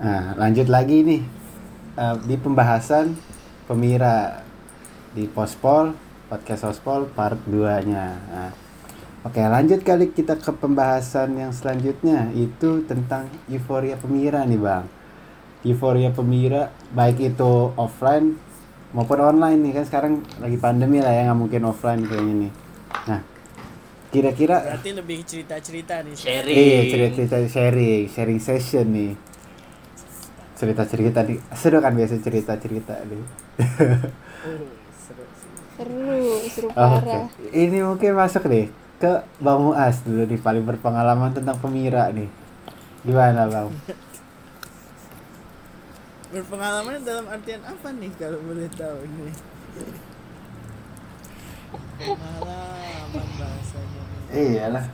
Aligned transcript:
Nah, 0.00 0.32
lanjut 0.40 0.72
lagi 0.72 1.04
nih 1.04 1.22
uh, 2.00 2.16
di 2.24 2.40
pembahasan 2.40 3.12
Pemira 3.68 4.40
di 5.12 5.28
Pospol 5.28 5.92
podcast 6.32 6.64
Pospol 6.64 7.04
part 7.12 7.36
2-nya. 7.44 8.06
Nah, 8.32 8.52
Oke, 9.20 9.44
lanjut 9.44 9.84
kali 9.84 10.16
kita 10.16 10.40
ke 10.40 10.48
pembahasan 10.48 11.36
yang 11.36 11.52
selanjutnya 11.52 12.32
itu 12.32 12.88
tentang 12.88 13.28
euforia 13.52 14.00
Pemira 14.00 14.48
nih, 14.48 14.56
Bang. 14.56 14.88
Euforia 15.60 16.08
Pemira 16.08 16.72
baik 16.96 17.36
itu 17.36 17.68
offline 17.76 18.40
maupun 18.96 19.20
online 19.20 19.60
nih 19.60 19.72
kan 19.76 19.84
sekarang 19.84 20.12
lagi 20.40 20.56
pandemi 20.56 21.04
lah 21.04 21.12
ya 21.12 21.28
nggak 21.28 21.36
mungkin 21.36 21.68
offline 21.68 22.00
kayaknya 22.08 22.48
nih. 22.48 22.52
Nah, 23.12 23.20
kira-kira 24.08 24.56
berarti 24.64 24.90
lebih 24.96 25.18
cerita-cerita 25.28 26.00
nih 26.00 26.16
sharing 26.16 26.56
Iya, 26.56 26.80
cerita-cerita 26.88 27.36
sharing, 27.44 28.02
sharing 28.08 28.40
session 28.40 28.86
nih. 28.88 29.12
Cerita-cerita 30.60 31.24
nih, 31.24 31.40
seru 31.56 31.80
kan 31.80 31.96
biasa 31.96 32.20
cerita-cerita 32.20 33.00
nih. 33.08 33.16
Uh, 33.16 34.68
seru. 34.92 35.24
Seru, 36.52 36.68
Oh, 36.76 37.00
parah. 37.00 37.32
ini 37.50 37.80
mungkin 37.80 38.12
masuk 38.12 38.44
nih 38.44 38.68
ke 39.00 39.24
Bang 39.40 39.64
Muas 39.64 40.04
dulu 40.04 40.28
nih 40.28 40.36
paling 40.36 40.64
berpengalaman 40.68 41.32
tentang 41.32 41.56
pemira 41.56 42.12
nih. 42.12 42.28
Gimana 43.00 43.48
Bang? 43.48 43.72
berpengalaman 46.30 47.02
dalam 47.02 47.26
artian 47.26 47.58
apa 47.66 47.90
nih 47.90 48.06
kalau 48.14 48.38
boleh 48.38 48.70
tahu 48.70 49.02
ini 49.02 49.34
pengalaman 51.98 53.26
bahasanya 53.34 54.02
nih. 54.30 54.54
Iyalah, 54.54 54.86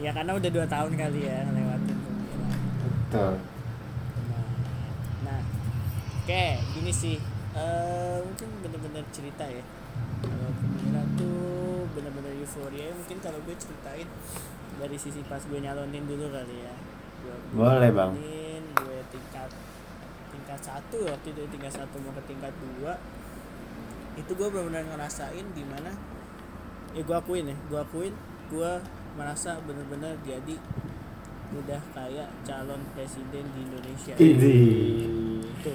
ya 0.00 0.10
karena 0.16 0.32
udah 0.32 0.48
dua 0.48 0.64
tahun 0.64 0.92
kali 0.96 1.20
ya 1.28 1.44
ngelewatin 1.44 1.92
pemira 1.92 2.48
betul. 2.88 3.34
Oke 6.30 6.62
gini 6.78 6.92
sih. 6.94 7.16
Eh 7.58 8.18
mungkin 8.22 8.48
bener-bener 8.62 9.02
cerita 9.10 9.42
ya. 9.50 9.64
Kalau 10.22 10.50
pemira 10.62 11.02
tuh 11.18 11.90
bener-bener 11.90 12.38
euforia. 12.38 12.94
Mungkin 12.94 13.18
kalau 13.18 13.42
gue 13.42 13.56
ceritain 13.58 14.06
dari 14.78 14.94
sisi 14.94 15.26
pas 15.26 15.42
gue 15.42 15.58
nyalonin 15.58 16.06
dulu 16.06 16.30
kali 16.30 16.62
ya. 16.62 16.74
Gue 17.26 17.34
Boleh, 17.52 17.90
Bang. 17.90 18.14
nyalonin, 18.14 18.62
gue 18.78 18.98
tingkat 19.10 19.50
tingkat 20.30 20.60
satu 20.62 21.02
waktu 21.10 21.34
itu 21.34 21.42
tingkat 21.50 21.74
satu 21.74 21.98
mau 21.98 22.14
ke 22.14 22.22
tingkat 22.30 22.54
dua. 22.78 22.94
Itu 24.14 24.30
gue 24.38 24.46
benar-benar 24.46 24.86
ngerasain 24.94 25.46
di 25.50 25.66
mana 25.66 25.90
ya 26.94 27.02
gue 27.02 27.16
akuin 27.18 27.46
ya 27.50 27.56
gue 27.70 27.78
akuin 27.78 28.14
gue 28.50 28.72
merasa 29.14 29.58
bener-bener 29.62 30.14
jadi 30.26 30.58
udah 31.50 31.82
kayak 31.90 32.30
calon 32.46 32.78
presiden 32.94 33.42
di 33.50 33.60
Indonesia. 33.66 34.14
Ini. 34.14 34.54
itu 35.60 35.74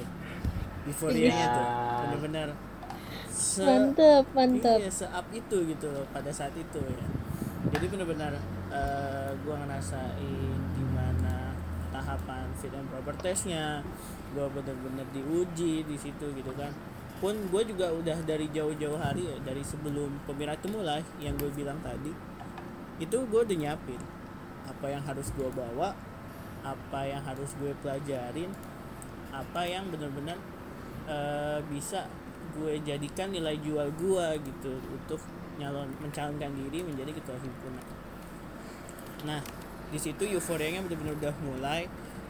euforianya 0.86 1.45
tuh 1.52 1.67
bener-bener 2.05 2.47
se 3.30 3.66
Mantep, 3.66 4.25
mantep. 4.31 4.78
iya 4.80 4.92
se 4.92 5.05
up 5.09 5.27
itu 5.33 5.58
gitu 5.67 5.88
loh 5.92 6.05
pada 6.11 6.31
saat 6.31 6.55
itu 6.55 6.80
ya. 6.80 7.05
Jadi 7.73 7.86
bener-bener 7.92 8.38
eh 8.72 9.30
gue 9.36 9.55
ngerasain 9.55 10.59
gimana 10.75 11.52
tahapan 11.92 12.47
fit 12.59 12.72
and 12.72 12.88
proper 12.88 13.16
testnya. 13.19 13.83
Gue 14.31 14.47
bener-bener 14.52 15.03
diuji 15.11 15.83
di 15.83 15.95
situ 16.00 16.25
gitu 16.31 16.52
kan. 16.55 16.72
Pun 17.20 17.36
gue 17.52 17.61
juga 17.67 17.92
udah 17.92 18.20
dari 18.27 18.47
jauh-jauh 18.52 18.99
hari 18.99 19.27
ya 19.27 19.38
dari 19.44 19.64
sebelum 19.64 20.20
pemira 20.27 20.55
itu 20.55 20.67
mulai 20.72 21.03
yang 21.20 21.36
gue 21.39 21.52
bilang 21.55 21.80
tadi 21.83 22.11
itu 22.95 23.17
gue 23.27 23.39
udah 23.44 23.58
nyiapin 23.59 23.99
apa 24.64 24.86
yang 24.88 25.03
harus 25.03 25.27
gue 25.36 25.49
bawa 25.52 25.92
apa 26.64 26.99
yang 27.03 27.20
harus 27.23 27.52
gue 27.59 27.75
pelajarin 27.83 28.47
apa 29.36 29.61
yang 29.67 29.92
benar-benar 29.92 30.39
eh, 31.06 31.59
bisa 31.70 32.09
gue 32.56 32.80
jadikan 32.88 33.30
nilai 33.30 33.59
jual 33.59 33.88
gue 34.00 34.28
gitu 34.48 34.80
untuk 34.92 35.20
nyalon 35.60 35.92
mencalonkan 35.99 36.52
diri 36.55 36.83
menjadi 36.83 37.11
ketua 37.16 37.36
himpunan. 37.39 37.86
Nah 39.27 39.42
di 39.92 39.99
situ 39.99 40.23
euforianya 40.27 40.83
benar-benar 40.86 41.16
udah 41.20 41.36
mulai. 41.43 41.88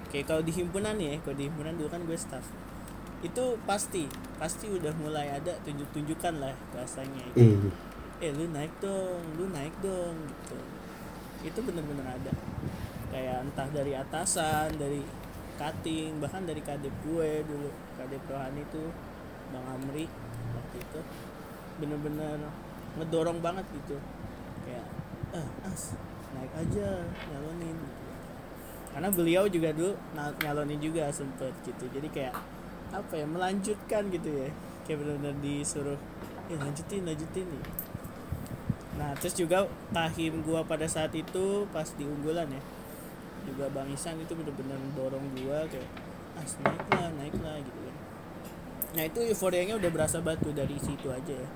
Kayak 0.10 0.26
kalau 0.32 0.42
di 0.46 0.54
himpunan 0.54 0.96
ya 0.98 1.18
kalau 1.22 1.36
di 1.38 1.46
himpunan 1.50 1.74
dulu 1.78 1.90
kan 1.90 2.02
gue 2.06 2.18
staff. 2.18 2.46
Itu 3.26 3.58
pasti 3.66 4.06
pasti 4.38 4.70
udah 4.70 4.94
mulai 4.98 5.34
ada 5.34 5.58
tunjuk-tunjukkan 5.66 6.34
lah 6.42 6.54
bahasanya. 6.74 7.22
Itu 7.34 7.42
Ih, 7.42 8.30
eh 8.30 8.32
lu 8.34 8.50
naik 8.50 8.74
dong 8.82 9.22
lu 9.38 9.50
naik 9.54 9.74
dong 9.82 10.16
gitu. 10.30 10.58
Itu 11.46 11.60
bener-bener 11.62 12.06
ada. 12.06 12.34
Kayak 13.14 13.46
entah 13.46 13.68
dari 13.70 13.94
atasan 13.94 14.74
dari 14.78 15.02
cutting 15.56 16.20
bahkan 16.20 16.44
dari 16.44 16.60
kadep 16.60 16.92
gue 17.04 17.30
dulu 17.48 17.70
kadep 17.96 18.24
rohani 18.28 18.62
itu 18.64 18.84
bang 19.52 19.66
Amri 19.72 20.06
waktu 20.56 20.78
itu 20.80 21.00
bener-bener 21.80 22.40
ngedorong 22.96 23.40
banget 23.44 23.66
gitu. 23.76 24.00
Kayak 24.64 24.88
ah 25.36 25.48
as 25.68 25.96
naik 26.36 26.52
aja 26.56 27.04
nyalonin. 27.32 27.78
Karena 28.96 29.12
beliau 29.12 29.44
juga 29.52 29.76
dulu 29.76 29.96
nyalonin 30.16 30.80
juga 30.80 31.12
sempet 31.12 31.52
gitu. 31.68 31.88
Jadi 31.92 32.08
kayak 32.12 32.36
apa 32.96 33.14
ya 33.16 33.28
melanjutkan 33.28 34.08
gitu 34.12 34.30
ya. 34.32 34.50
Kayak 34.88 35.04
benar-benar 35.04 35.36
disuruh 35.44 36.00
ya 36.48 36.56
lanjutin 36.60 37.04
lanjutin 37.04 37.46
nih. 37.48 37.64
Nah 38.96 39.12
terus 39.20 39.36
juga 39.36 39.68
tahim 39.92 40.40
gua 40.44 40.64
pada 40.64 40.88
saat 40.88 41.12
itu 41.12 41.68
pas 41.76 41.88
di 42.00 42.08
unggulan 42.08 42.48
ya 42.48 42.62
juga 43.48 43.70
bang 43.72 43.90
Isan 43.94 44.18
itu 44.20 44.34
benar-benar 44.34 44.80
dorong 44.98 45.26
gua 45.40 45.64
kayak 45.70 45.90
ah 46.36 46.44
naik 46.44 46.86
lah 46.92 47.10
naik 47.16 47.36
lah 47.40 47.56
gitu 47.64 47.80
kan. 47.80 47.96
Nah 48.96 49.04
itu 49.08 49.20
euforianya 49.32 49.80
udah 49.80 49.90
berasa 49.94 50.20
batu 50.20 50.52
dari 50.52 50.76
situ 50.82 51.08
aja 51.14 51.34
ya. 51.34 51.50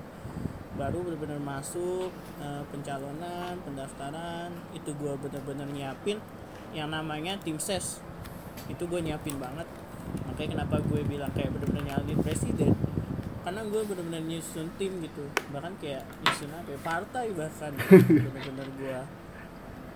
Baru 0.78 1.04
benar-benar 1.04 1.42
masuk 1.42 2.08
eh, 2.40 2.62
pencalonan 2.72 3.60
pendaftaran 3.66 4.50
itu 4.72 4.94
gua 4.96 5.18
benar-benar 5.20 5.68
nyiapin 5.68 6.16
yang 6.70 6.90
namanya 6.90 7.34
tim 7.42 7.58
ses. 7.58 7.98
Itu 8.70 8.86
gue 8.86 9.02
nyiapin 9.02 9.38
banget. 9.38 9.66
Makanya 10.26 10.58
kenapa 10.58 10.76
gue 10.82 11.02
bilang 11.06 11.30
kayak 11.34 11.50
bener-bener 11.54 11.94
nyalin 11.94 12.18
presiden? 12.22 12.74
Karena 13.42 13.62
gue 13.66 13.82
bener-bener 13.82 14.22
nyusun 14.22 14.70
tim 14.78 14.92
gitu. 15.02 15.24
Bahkan 15.50 15.72
kayak 15.82 16.06
nyusun 16.22 16.50
apa 16.54 16.70
ya, 16.70 16.78
partai 16.82 17.26
bahkan 17.34 17.72
bener-bener 18.06 18.68
gue 18.78 18.98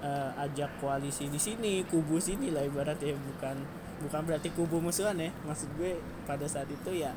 eh, 0.05 0.31
ajak 0.45 0.69
koalisi 0.85 1.33
di 1.33 1.41
sini 1.41 1.81
kubu 1.89 2.21
sini 2.21 2.53
lah 2.53 2.61
ibaratnya 2.61 3.17
bukan 3.17 3.57
bukan 4.05 4.21
berarti 4.29 4.53
kubu 4.53 4.79
musuhan 4.85 5.17
ya. 5.17 5.33
Maksud 5.49 5.73
gue 5.81 5.97
pada 6.29 6.45
saat 6.45 6.69
itu 6.69 6.93
ya 6.93 7.17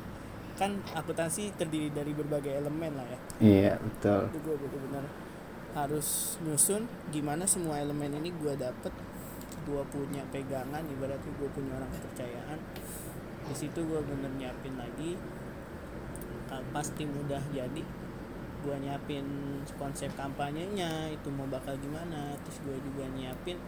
kan 0.58 0.74
akuntansi 0.90 1.54
terdiri 1.54 1.94
dari 1.94 2.10
berbagai 2.16 2.50
elemen 2.50 2.98
lah 2.98 3.06
ya. 3.06 3.18
Iya 3.38 3.72
betul. 3.78 4.26
itu 4.34 4.38
gue 4.42 4.56
bener-bener 4.58 5.04
harus 5.76 6.40
nyusun 6.42 6.88
gimana 7.14 7.46
semua 7.46 7.78
elemen 7.78 8.18
ini 8.18 8.32
gue 8.34 8.56
dapet. 8.56 8.90
Gue 9.68 9.84
punya 9.92 10.24
pegangan 10.32 10.82
ibaratnya 10.88 11.32
gue 11.36 11.48
punya 11.52 11.76
orang 11.76 11.90
kepercayaan. 11.92 12.58
Di 13.48 13.54
situ 13.54 13.80
gue 13.84 14.00
bener 14.02 14.32
nyiapin 14.34 14.74
lagi. 14.80 15.14
Uh, 16.48 16.64
pas 16.72 16.88
tim 16.96 17.12
udah 17.12 17.44
jadi 17.52 17.84
gue 18.64 18.76
nyiapin 18.82 19.24
konsep 19.78 20.10
kampanyenya 20.18 21.12
itu 21.12 21.28
mau 21.30 21.46
bakal 21.46 21.74
gimana. 21.78 22.34
Terus 22.46 22.58
gue 22.66 22.76
juga 22.82 23.04
nyiapin 23.14 23.58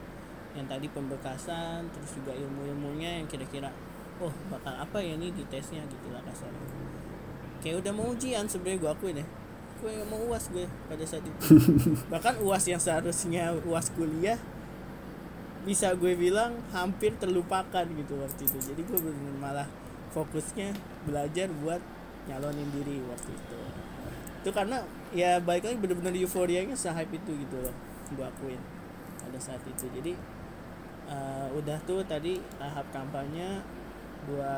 yang 0.58 0.66
tadi 0.66 0.90
pembekasan 0.90 1.86
terus 1.94 2.10
juga 2.18 2.34
ilmu-ilmunya 2.34 3.22
yang 3.22 3.26
kira-kira 3.30 3.70
oh 4.18 4.34
bakal 4.50 4.74
apa 4.74 4.98
ya 4.98 5.14
nih 5.14 5.30
di 5.30 5.44
tesnya? 5.46 5.82
Gitu 5.86 6.10
lah 6.10 6.22
kasarnya. 6.26 6.66
Kayak 7.60 7.86
udah 7.86 7.92
mau 7.92 8.06
ujian 8.10 8.44
sebenarnya 8.50 8.78
gue 8.82 8.90
akuin 8.90 9.16
ya. 9.22 9.26
Gue 9.80 9.92
mau 10.04 10.20
uas 10.28 10.44
gue 10.52 10.66
pada 10.90 11.04
saat 11.06 11.24
itu. 11.24 11.40
Bahkan 12.12 12.42
uas 12.44 12.64
yang 12.66 12.80
seharusnya 12.80 13.56
uas 13.64 13.88
kuliah 13.94 14.36
bisa 15.60 15.92
gue 15.92 16.16
bilang 16.16 16.56
hampir 16.72 17.14
terlupakan 17.20 17.84
gitu 17.84 18.14
waktu 18.18 18.42
itu. 18.48 18.58
Jadi 18.58 18.80
gue 18.84 18.98
bener 18.98 19.36
malah 19.38 19.68
fokusnya 20.10 20.74
belajar 21.06 21.48
buat 21.62 21.80
nyalonin 22.28 22.68
diri 22.74 23.00
waktu 23.08 23.30
itu 23.32 23.58
itu 24.40 24.50
karena 24.56 24.80
ya 25.12 25.36
baik 25.36 25.68
lagi 25.68 25.76
bener-bener 25.76 26.16
euforianya 26.24 26.72
sehype 26.72 27.12
itu 27.12 27.32
gitu 27.44 27.56
loh 27.60 27.74
gue 28.10 28.24
akuin 28.24 28.60
pada 29.20 29.38
saat 29.38 29.62
itu. 29.68 29.86
Jadi 29.92 30.12
eh, 31.06 31.46
udah 31.54 31.78
tuh 31.84 32.00
tadi 32.08 32.40
tahap 32.56 32.88
kampanye 32.90 33.60
gua 34.24 34.56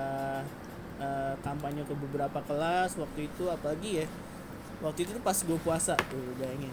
eh, 1.03 1.35
kampanye 1.43 1.83
ke 1.83 1.95
beberapa 1.99 2.39
kelas 2.47 2.95
waktu 2.97 3.27
itu 3.27 3.45
apalagi 3.51 4.05
ya 4.05 4.07
waktu 4.81 5.07
itu 5.07 5.19
pas 5.21 5.37
gue 5.37 5.59
puasa 5.61 5.99
tuh 6.09 6.33
bayangin. 6.39 6.73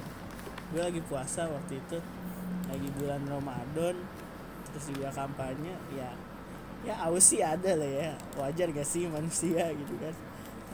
Gue 0.70 0.82
lagi 0.86 1.02
puasa 1.10 1.50
waktu 1.50 1.82
itu 1.82 1.98
lagi 2.70 2.90
bulan 3.02 3.26
Ramadan 3.26 3.98
terus 4.70 4.86
juga 4.94 5.10
kampanye 5.10 5.74
ya 5.98 6.14
ya 6.86 6.96
aus 7.10 7.34
sih 7.34 7.42
ada 7.42 7.76
lah 7.76 7.90
ya 7.90 8.12
wajar 8.38 8.70
gak 8.72 8.86
sih 8.88 9.10
manusia 9.10 9.74
gitu 9.74 9.94
kan 10.00 10.16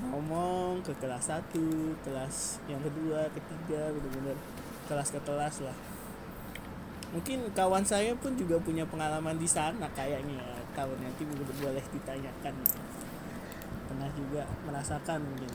ngomong 0.04 0.84
ke 0.84 0.92
kelas 1.00 1.32
1 1.32 1.56
kelas 2.04 2.60
yang 2.68 2.82
kedua 2.84 3.32
ketiga 3.32 3.92
bener-bener 3.96 4.36
kelas 4.86 5.10
ke 5.12 5.20
kelas 5.24 5.64
lah. 5.64 5.78
Mungkin 7.16 7.48
kawan 7.56 7.86
saya 7.88 8.12
pun 8.20 8.36
juga 8.36 8.60
punya 8.60 8.84
pengalaman 8.84 9.40
di 9.40 9.48
sana 9.48 9.88
kayaknya. 9.96 10.44
Kawan 10.76 11.00
nanti 11.00 11.24
boleh 11.24 11.48
boleh 11.48 11.86
ditanyakan. 11.96 12.54
Pernah 13.88 14.10
juga 14.12 14.44
merasakan 14.68 15.24
mungkin. 15.24 15.52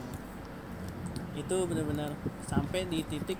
Itu 1.37 1.69
benar-benar 1.69 2.17
sampai 2.49 2.89
di 2.89 3.05
titik 3.05 3.37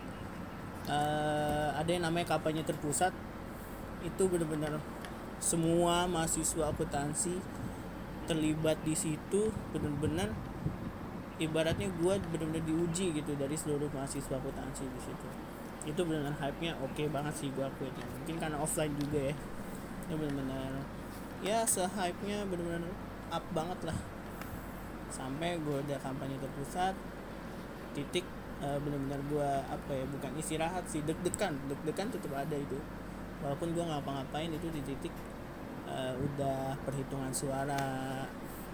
eh, 0.85 1.69
ada 1.73 1.89
yang 1.89 2.05
namanya 2.05 2.37
kampanye 2.37 2.61
terpusat. 2.61 3.09
Itu 4.05 4.29
benar-benar 4.29 4.77
semua 5.41 6.05
mahasiswa 6.05 6.69
akuntansi 6.69 7.41
terlibat 8.29 8.77
di 8.85 8.93
situ 8.93 9.49
benar-benar 9.73 10.29
ibaratnya 11.41 11.89
gue 11.89 12.13
benar-benar 12.29 12.61
diuji 12.61 13.17
gitu 13.17 13.31
dari 13.33 13.57
seluruh 13.57 13.89
mahasiswa 13.89 14.37
akuntansi 14.37 14.85
di 14.85 15.01
situ. 15.01 15.27
Itu 15.89 16.05
benar-benar 16.05 16.37
hype-nya 16.37 16.77
oke 16.77 17.03
banget 17.09 17.33
sih 17.33 17.49
gue 17.49 17.65
akuin 17.65 17.89
ya. 17.97 18.05
mungkin 18.05 18.35
karena 18.37 18.57
offline 18.61 18.93
juga 19.01 19.33
ya. 19.33 19.35
Itu 20.05 20.13
benar-benar 20.21 20.71
ya 21.41 21.65
se-hype-nya 21.65 22.45
benar-benar 22.45 22.85
up 23.33 23.45
banget 23.57 23.79
lah. 23.89 23.97
Sampai 25.09 25.57
gue 25.57 25.77
udah 25.81 25.97
kampanye 25.97 26.37
terpusat 26.37 26.93
titik 27.97 28.23
eh, 28.61 28.77
benar-benar 28.77 29.19
gue 29.25 29.49
apa 29.65 29.91
ya 29.91 30.05
bukan 30.07 30.31
istirahat 30.37 30.85
sih 30.85 31.01
deg-degan 31.01 31.57
deg-degan 31.65 32.13
tetap 32.13 32.37
ada 32.37 32.53
itu. 32.53 32.77
Walaupun 33.41 33.73
gue 33.73 33.81
ngapa-ngapain 33.81 34.53
itu 34.53 34.69
di 34.69 34.85
titik 34.85 35.13
eh, 35.89 36.13
udah 36.13 36.77
perhitungan 36.85 37.33
suara 37.33 37.81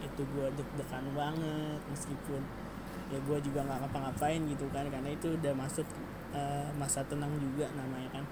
itu 0.02 0.22
gue 0.22 0.48
deg-degan 0.54 1.06
banget 1.18 1.82
meskipun 1.90 2.42
ya 3.08 3.20
gue 3.24 3.38
juga 3.40 3.64
nggak 3.64 3.88
ngapa-ngapain 3.88 4.42
gitu 4.52 4.68
kan 4.76 4.84
karena 4.92 5.10
itu 5.16 5.32
udah 5.40 5.54
masuk 5.56 5.88
eh, 6.36 6.68
masa 6.76 7.02
tenang 7.08 7.32
juga 7.40 7.72
namanya 7.74 8.22
kan. 8.22 8.26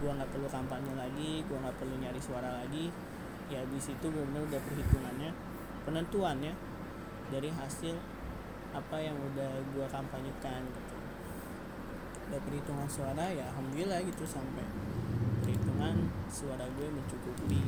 Gue 0.00 0.10
nggak 0.14 0.30
perlu 0.32 0.48
kampanye 0.48 0.92
lagi 0.96 1.44
gue 1.44 1.58
nggak 1.58 1.76
perlu 1.76 1.94
nyari 2.00 2.20
suara 2.22 2.64
lagi. 2.64 2.88
Ya 3.50 3.60
di 3.66 3.80
situ 3.82 4.06
benar 4.08 4.46
udah 4.46 4.60
perhitungannya 4.62 5.30
penentuannya 5.82 6.54
dari 7.34 7.50
hasil 7.50 7.98
apa 8.70 8.96
yang 9.02 9.18
udah 9.18 9.50
gue 9.74 9.86
kampanyekan 9.90 10.62
gitu. 10.70 10.94
Udah 12.30 12.40
perhitungan 12.46 12.86
suara 12.86 13.26
ya 13.34 13.50
alhamdulillah 13.50 14.00
gitu 14.06 14.22
sampai 14.22 14.62
perhitungan 15.42 16.06
suara 16.30 16.62
gue 16.78 16.88
mencukupi 16.94 17.58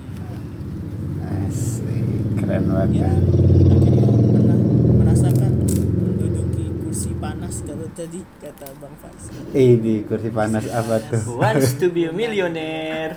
keren 2.53 2.69
banget. 2.69 2.91
ya 3.01 3.09
akhirnya 3.09 4.13
pernah 4.29 4.59
merasakan 5.01 5.51
menduduki 5.97 6.65
kursi 6.85 7.11
panas 7.17 7.55
kalau 7.65 7.89
tadi 7.97 8.21
kata 8.45 8.67
bang 8.77 8.95
Faiz 9.01 9.25
Eh 9.57 9.73
di 9.81 9.95
kursi 10.05 10.29
panas 10.29 10.65
apa 10.69 11.01
tuh? 11.01 11.41
Wants 11.41 11.81
to 11.81 11.89
be 11.89 12.05
a 12.05 12.13
millionaire. 12.13 13.17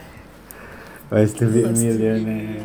Wants 1.11 1.35
to 1.35 1.51
be 1.51 1.67
a 1.67 1.67
Kursi 1.67 1.83
millionaire. 1.83 2.63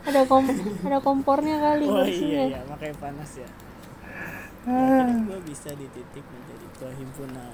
Ada 0.00 0.24
kom 0.24 0.48
ada 0.88 0.98
kompornya 1.00 1.56
kali 1.60 1.84
oh 1.84 1.92
iya 1.92 2.04
kursinya. 2.08 2.44
iya 2.56 2.60
makanya 2.64 2.96
panas 2.96 3.30
ya 3.36 3.48
akhirnya 4.64 5.16
gue 5.28 5.40
bisa 5.44 5.70
di 5.72 5.86
titik 5.92 6.24
menjadi 6.24 6.64
ketua 6.72 6.90
himpunan 6.96 7.52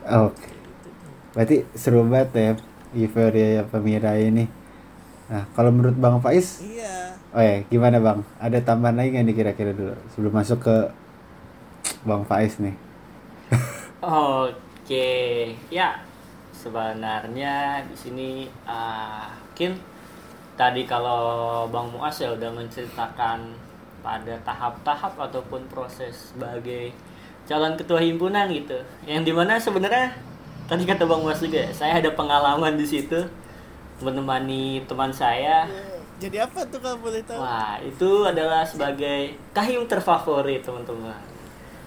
Oke, 0.00 0.48
Kayak 0.48 0.60
gitu 0.64 0.88
berarti 1.32 1.56
seru 1.76 2.00
banget 2.04 2.28
ya 2.36 2.52
euforia 2.96 3.64
Pemira 3.68 4.16
ini. 4.16 4.59
Nah, 5.30 5.46
kalau 5.54 5.70
menurut 5.70 5.94
Bang 5.94 6.18
Faiz, 6.18 6.58
iya 6.58 7.14
oh 7.30 7.38
ya 7.38 7.62
gimana 7.70 8.02
Bang? 8.02 8.26
Ada 8.42 8.58
tambahan 8.66 8.98
lagi 8.98 9.14
nggak 9.14 9.24
nih 9.30 9.36
kira-kira 9.38 9.70
dulu 9.70 9.94
sebelum 10.10 10.34
masuk 10.34 10.58
ke 10.58 10.76
Bang 12.02 12.26
Faiz 12.26 12.58
nih? 12.58 12.74
Oke, 14.02 15.54
ya 15.70 16.02
sebenarnya 16.50 17.86
di 17.86 17.94
sini 17.94 18.28
ah, 18.66 19.30
mungkin 19.60 19.78
tadi 20.58 20.82
kalau 20.88 21.64
Bang 21.70 21.94
Muas 21.94 22.18
ya 22.18 22.34
udah 22.34 22.50
menceritakan 22.50 23.54
pada 24.00 24.34
tahap-tahap 24.42 25.14
ataupun 25.14 25.62
proses 25.68 26.32
sebagai 26.32 26.90
calon 27.44 27.76
ketua 27.76 28.00
himpunan 28.00 28.48
gitu, 28.48 28.80
yang 29.04 29.22
di 29.22 29.30
mana 29.30 29.60
sebenarnya 29.60 30.16
tadi 30.66 30.88
kata 30.88 31.04
Bang 31.04 31.20
Muas 31.20 31.38
juga, 31.38 31.68
ya, 31.68 31.70
saya 31.70 32.00
ada 32.00 32.10
pengalaman 32.16 32.74
di 32.74 32.88
situ 32.88 33.20
menemani 34.00 34.80
teman 34.84 35.08
saya 35.08 35.64
jadi 36.20 36.44
apa 36.44 36.60
tuh 36.68 36.76
kalau 36.78 37.00
boleh 37.00 37.24
tahu 37.24 37.40
Wah, 37.40 37.80
itu 37.80 38.10
adalah 38.22 38.60
sebagai 38.60 39.32
kahim 39.56 39.88
terfavorit, 39.88 40.60
teman-teman. 40.60 41.16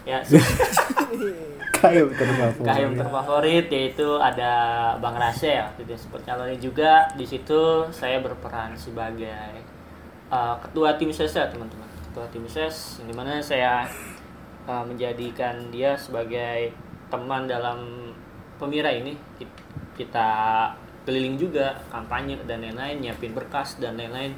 Ya, 0.02 0.18
Kayu 1.74 2.10
terfavorit. 2.16 2.66
kahim 2.66 2.90
terfavorit 2.96 3.66
yaitu 3.70 4.08
ada 4.18 4.52
Bang 4.98 5.14
Rasel, 5.14 5.70
tidak 5.78 5.98
seperti 6.00 6.26
calonnya 6.26 6.58
juga. 6.58 7.06
Di 7.14 7.26
situ 7.28 7.62
saya 7.90 8.26
berperan 8.26 8.74
sebagai 8.74 9.62
uh, 10.30 10.58
ketua 10.58 10.98
tim 10.98 11.14
ses 11.14 11.30
ya, 11.30 11.46
teman-teman. 11.46 11.86
Ketua 12.10 12.26
tim 12.32 12.46
ses, 12.48 12.98
yang 12.98 13.08
di 13.10 13.16
mana 13.16 13.38
saya 13.38 13.86
uh, 14.66 14.82
menjadikan 14.82 15.70
dia 15.70 15.94
sebagai 15.94 16.74
teman 17.08 17.46
dalam 17.46 18.10
pemira 18.58 18.90
ini. 18.90 19.14
Ki- 19.38 19.62
Kita 19.94 20.26
keliling 21.04 21.36
juga 21.36 21.80
kampanye 21.92 22.40
dan 22.48 22.64
lain-lain, 22.64 23.00
nyiapin 23.04 23.36
berkas 23.36 23.80
dan 23.80 24.00
lain-lain. 24.00 24.36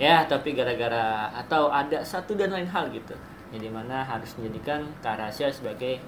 Ya, 0.00 0.24
tapi 0.24 0.56
gara-gara 0.56 1.28
atau 1.36 1.68
ada 1.68 2.00
satu 2.00 2.32
dan 2.32 2.54
lain 2.54 2.66
hal 2.70 2.88
gitu. 2.88 3.12
Yang 3.52 3.68
di 3.68 3.70
mana 3.70 4.00
harus 4.06 4.32
menjadikan 4.40 4.86
Kak 5.04 5.20
Rasya 5.20 5.52
sebagai 5.52 6.00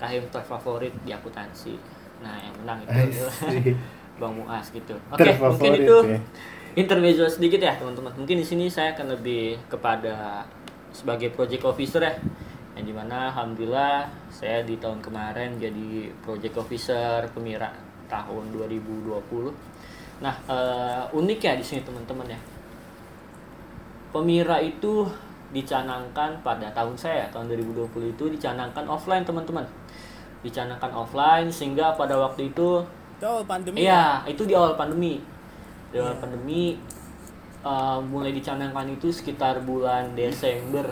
kahim 0.00 0.24
terfavorit 0.32 0.94
di 1.04 1.12
akuntansi. 1.12 1.76
Nah, 2.24 2.34
yang 2.40 2.54
menang 2.62 2.78
itu. 2.86 3.26
Bang 4.18 4.34
Muas 4.34 4.66
gitu. 4.74 4.98
Oke, 5.14 5.22
mungkin 5.22 5.38
Terfavorit 5.38 5.78
itu 5.86 5.96
ya. 6.10 6.18
intermezzo 6.74 7.24
sedikit 7.30 7.60
ya, 7.62 7.78
teman-teman. 7.78 8.10
Mungkin 8.18 8.42
di 8.42 8.46
sini 8.46 8.66
saya 8.66 8.98
akan 8.98 9.14
lebih 9.14 9.62
kepada 9.70 10.42
sebagai 10.90 11.30
project 11.30 11.62
officer 11.62 12.02
ya. 12.02 12.14
Yang 12.74 12.84
di 12.90 12.94
mana 12.94 13.30
alhamdulillah 13.30 14.06
saya 14.30 14.62
di 14.62 14.78
tahun 14.78 15.02
kemarin 15.02 15.58
jadi 15.58 16.10
project 16.22 16.54
officer 16.62 17.26
Pemira 17.34 17.87
tahun 18.08 18.44
2020. 18.50 19.52
Nah, 20.18 20.34
eh, 20.48 21.02
unik 21.14 21.38
ya 21.38 21.52
di 21.54 21.62
sini 21.62 21.80
teman-teman 21.84 22.26
ya. 22.26 22.40
Pemira 24.08 24.56
itu 24.58 25.04
dicanangkan 25.48 26.40
pada 26.44 26.68
tahun 26.72 26.92
saya 26.92 27.24
tahun 27.32 27.48
2020 27.48 28.12
itu 28.12 28.24
dicanangkan 28.28 28.84
offline 28.84 29.24
teman-teman 29.24 29.64
dicanangkan 30.44 30.92
offline 30.92 31.48
sehingga 31.48 31.96
pada 31.96 32.20
waktu 32.20 32.52
itu 32.52 32.84
awal 33.18 33.42
pandemi 33.48 33.80
ya? 33.80 34.20
iya 34.22 34.28
itu 34.28 34.44
di 34.44 34.52
awal 34.52 34.76
pandemi 34.76 35.24
di 35.88 35.96
awal 35.96 36.12
Iya. 36.12 36.20
pandemi 36.20 36.62
uh, 37.64 37.96
mulai 37.96 38.36
dicanangkan 38.36 38.92
itu 38.92 39.08
sekitar 39.08 39.64
bulan 39.64 40.12
Desember 40.12 40.84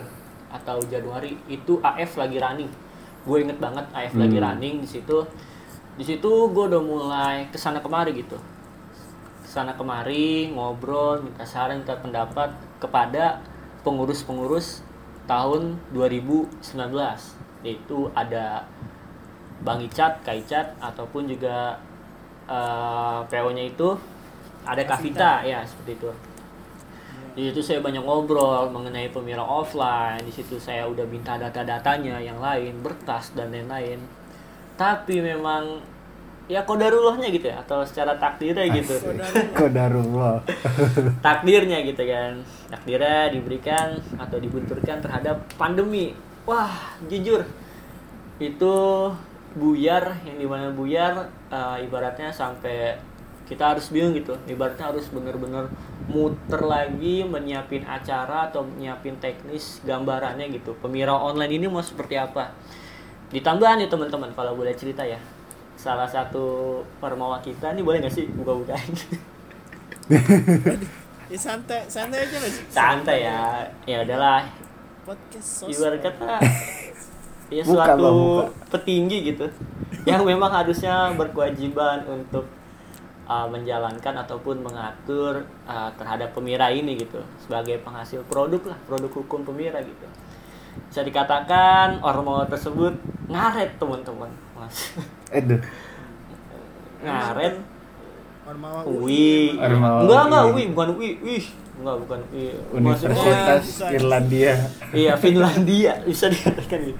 atau 0.49 0.81
Januari 0.89 1.37
itu 1.45 1.77
AF 1.85 2.17
lagi 2.17 2.41
running 2.41 2.69
gue 3.29 3.37
inget 3.37 3.61
banget 3.61 3.85
AF 3.93 4.17
lagi 4.17 4.41
Hmm. 4.41 4.45
running 4.49 4.81
di 4.81 4.89
situ 4.89 5.21
di 5.97 6.03
situ 6.05 6.29
gue 6.53 6.63
udah 6.69 6.81
mulai 6.81 7.35
ke 7.49 7.57
sana 7.57 7.81
kemari 7.81 8.13
gitu 8.13 8.37
ke 9.41 9.49
sana 9.49 9.73
kemari 9.73 10.53
ngobrol 10.53 11.25
minta 11.25 11.43
saran 11.43 11.81
minta 11.81 11.97
pendapat 11.97 12.53
kepada 12.77 13.41
pengurus-pengurus 13.81 14.85
tahun 15.25 15.81
2019 15.91 16.63
yaitu 17.65 18.07
ada 18.13 18.63
Bang 19.61 19.81
Icat, 19.81 20.21
Kak 20.21 20.37
Icat 20.37 20.67
ataupun 20.77 21.25
juga 21.25 21.81
eh, 22.45 23.19
PO-nya 23.25 23.63
itu 23.65 23.97
ada 24.67 24.83
Kavita 24.85 25.41
ya 25.41 25.65
seperti 25.65 25.97
itu. 25.97 26.11
Di 27.37 27.41
situ 27.49 27.61
saya 27.61 27.79
banyak 27.85 28.01
ngobrol 28.01 28.73
mengenai 28.73 29.13
pemira 29.13 29.45
offline. 29.45 30.21
Di 30.25 30.33
situ 30.33 30.57
saya 30.57 30.89
udah 30.89 31.05
minta 31.05 31.37
data-datanya 31.37 32.17
yang 32.17 32.41
lain, 32.41 32.81
berkas 32.81 33.29
dan 33.37 33.53
lain-lain. 33.53 34.01
Tapi 34.77 35.19
memang 35.19 35.81
ya 36.47 36.63
kodarullahnya 36.63 37.27
gitu 37.27 37.51
ya 37.51 37.59
atau 37.59 37.83
secara 37.83 38.15
takdirnya 38.15 38.69
gitu. 38.71 38.95
Kodarullah. 39.57 40.39
Takdirnya 41.25 41.83
gitu 41.83 42.03
kan. 42.07 42.39
Takdirnya 42.71 43.35
diberikan 43.35 43.99
atau 44.15 44.37
dibenturkan 44.39 45.03
terhadap 45.03 45.43
pandemi. 45.59 46.15
Wah, 46.47 46.95
jujur 47.11 47.43
itu 48.37 48.75
buyar 49.57 50.21
yang 50.21 50.37
di 50.37 50.47
mana 50.47 50.69
buyar 50.69 51.25
eh, 51.49 51.77
ibaratnya 51.83 52.29
sampai 52.29 52.95
kita 53.47 53.73
harus 53.73 53.89
bingung 53.89 54.13
gitu 54.13 54.35
ibaratnya 54.45 54.91
harus 54.91 55.07
bener-bener 55.07 55.71
muter 56.11 56.61
lagi 56.61 57.23
menyiapin 57.23 57.87
acara 57.87 58.51
atau 58.51 58.67
menyiapin 58.67 59.15
teknis 59.23 59.79
gambarannya 59.87 60.51
gitu 60.51 60.75
pemira 60.77 61.15
online 61.15 61.55
ini 61.55 61.65
mau 61.71 61.81
seperti 61.81 62.19
apa 62.19 62.51
ditambah 63.29 63.69
nih 63.79 63.87
teman-teman 63.91 64.31
kalau 64.33 64.55
boleh 64.55 64.73
cerita 64.75 65.03
ya. 65.03 65.19
Salah 65.77 66.09
satu 66.09 66.81
permawa 66.97 67.37
kita 67.43 67.75
nih 67.77 67.83
boleh 67.85 68.01
nggak 68.01 68.15
sih 68.15 68.25
buka-bukain 68.33 68.91
ya 71.31 71.37
santai 71.37 71.83
santai 71.91 72.23
aja 72.23 72.37
lah. 72.39 72.51
Santai 72.71 73.17
ya. 73.27 73.41
Ya 73.85 73.97
udahlah. 74.07 74.41
Podcast 75.05 75.67
ibarat 75.67 75.99
kata 76.03 76.39
ya 77.55 77.63
Buka, 77.63 77.83
suatu 77.87 78.03
Bang, 78.03 78.17
buka. 78.19 78.43
petinggi 78.75 79.17
gitu 79.31 79.47
yang 80.03 80.27
memang 80.27 80.51
harusnya 80.51 81.15
berkewajiban 81.15 82.03
untuk 82.03 82.43
uh, 83.23 83.47
menjalankan 83.47 84.19
ataupun 84.19 84.59
mengatur 84.59 85.47
uh, 85.63 85.87
terhadap 85.95 86.35
pemira 86.35 86.67
ini 86.71 86.99
gitu 86.99 87.23
sebagai 87.39 87.79
penghasil 87.83 88.23
produk 88.27 88.75
lah 88.75 88.79
produk 88.83 89.11
hukum 89.11 89.47
pemira 89.47 89.79
gitu. 89.79 90.07
Bisa 90.91 91.03
dikatakan 91.07 92.03
ormo 92.03 92.43
tersebut 92.47 92.95
ngaret 93.27 93.71
teman-teman. 93.75 94.31
Mas. 94.55 94.75
Aduh. 95.35 95.61
ngaret. 97.03 97.55
Ormawa 98.47 98.81
UI. 98.87 99.59
Ormawa 99.59 99.99
enggak 100.07 100.21
enggak 100.31 100.43
UI. 100.55 100.63
Bukan 100.71 100.89
UI. 100.95 101.11
Wih 101.19 101.45
enggak 101.77 101.95
bukan 102.07 102.19
UI. 102.31 102.47
Universitas 102.73 103.63
bukan. 103.67 103.91
Irlandia. 103.91 104.53
iya 104.95 105.13
Finlandia. 105.19 105.93
Bisa 106.07 106.31
dikatakan 106.31 106.79
gitu. 106.87 106.99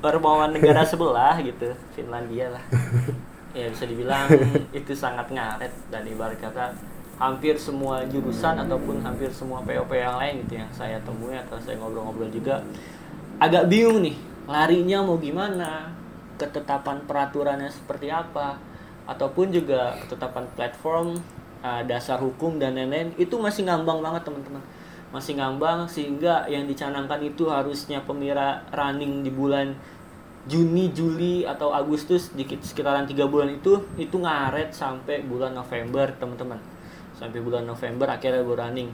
Ormawa 0.00 0.48
negara 0.48 0.82
sebelah 0.82 1.36
gitu. 1.44 1.76
Finlandia 1.92 2.56
lah. 2.56 2.64
Ya 3.50 3.66
bisa 3.68 3.84
dibilang 3.84 4.30
itu 4.70 4.92
sangat 4.96 5.28
ngaret 5.28 5.74
dan 5.90 6.02
ibarat 6.06 6.38
kata 6.38 6.72
hampir 7.20 7.60
semua 7.60 8.00
jurusan 8.08 8.56
ataupun 8.56 9.04
hampir 9.04 9.28
semua 9.28 9.60
POP 9.60 9.92
yang 9.92 10.16
lain 10.16 10.40
gitu 10.46 10.56
yang 10.56 10.70
saya 10.72 10.96
temui 11.04 11.36
atau 11.36 11.60
saya 11.60 11.76
ngobrol-ngobrol 11.76 12.32
juga 12.32 12.64
agak 13.36 13.68
bingung 13.68 14.00
nih 14.00 14.16
larinya 14.48 15.04
mau 15.04 15.20
gimana 15.20 15.92
ketetapan 16.40 17.04
peraturannya 17.04 17.68
seperti 17.68 18.08
apa 18.08 18.56
ataupun 19.04 19.52
juga 19.52 19.98
ketetapan 20.04 20.44
platform 20.56 21.06
uh, 21.60 21.82
dasar 21.84 22.16
hukum 22.22 22.56
dan 22.56 22.78
lain-lain 22.78 23.12
itu 23.20 23.36
masih 23.36 23.68
ngambang 23.68 24.00
banget 24.00 24.22
teman-teman. 24.24 24.62
Masih 25.10 25.34
ngambang 25.36 25.90
sehingga 25.90 26.46
yang 26.46 26.70
dicanangkan 26.70 27.18
itu 27.20 27.50
harusnya 27.50 27.98
pemira 28.06 28.62
running 28.70 29.26
di 29.26 29.30
bulan 29.34 29.74
Juni, 30.48 30.88
Juli 30.96 31.44
atau 31.44 31.76
Agustus 31.76 32.32
di 32.32 32.48
sekitaran 32.48 33.04
tiga 33.04 33.28
bulan 33.28 33.52
itu 33.52 33.84
itu 34.00 34.16
ngaret 34.16 34.72
sampai 34.72 35.20
bulan 35.26 35.52
November 35.52 36.08
teman-teman. 36.16 36.56
Sampai 37.12 37.44
bulan 37.44 37.68
November 37.68 38.08
akhirnya 38.08 38.40
baru 38.40 38.64
running. 38.64 38.90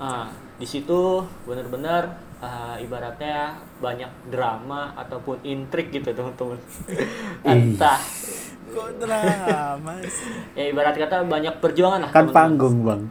Ah 0.00 0.30
di 0.54 0.66
situ 0.66 1.26
benar-benar 1.50 2.14
ah, 2.44 2.76
ibaratnya 2.76 3.56
banyak 3.80 4.10
drama 4.28 4.92
ataupun 5.00 5.40
intrik 5.40 5.88
gitu 5.88 6.12
teman-teman. 6.12 6.60
Entah. 7.48 7.96
Kok 8.74 9.00
drama 9.00 9.92
sih? 10.04 10.28
Ya 10.52 10.64
ibarat 10.68 10.98
kata 10.98 11.24
banyak 11.24 11.62
perjuangan 11.62 12.04
lah 12.04 12.10
Kan 12.12 12.28
panggung, 12.34 12.84
Bang. 12.84 13.02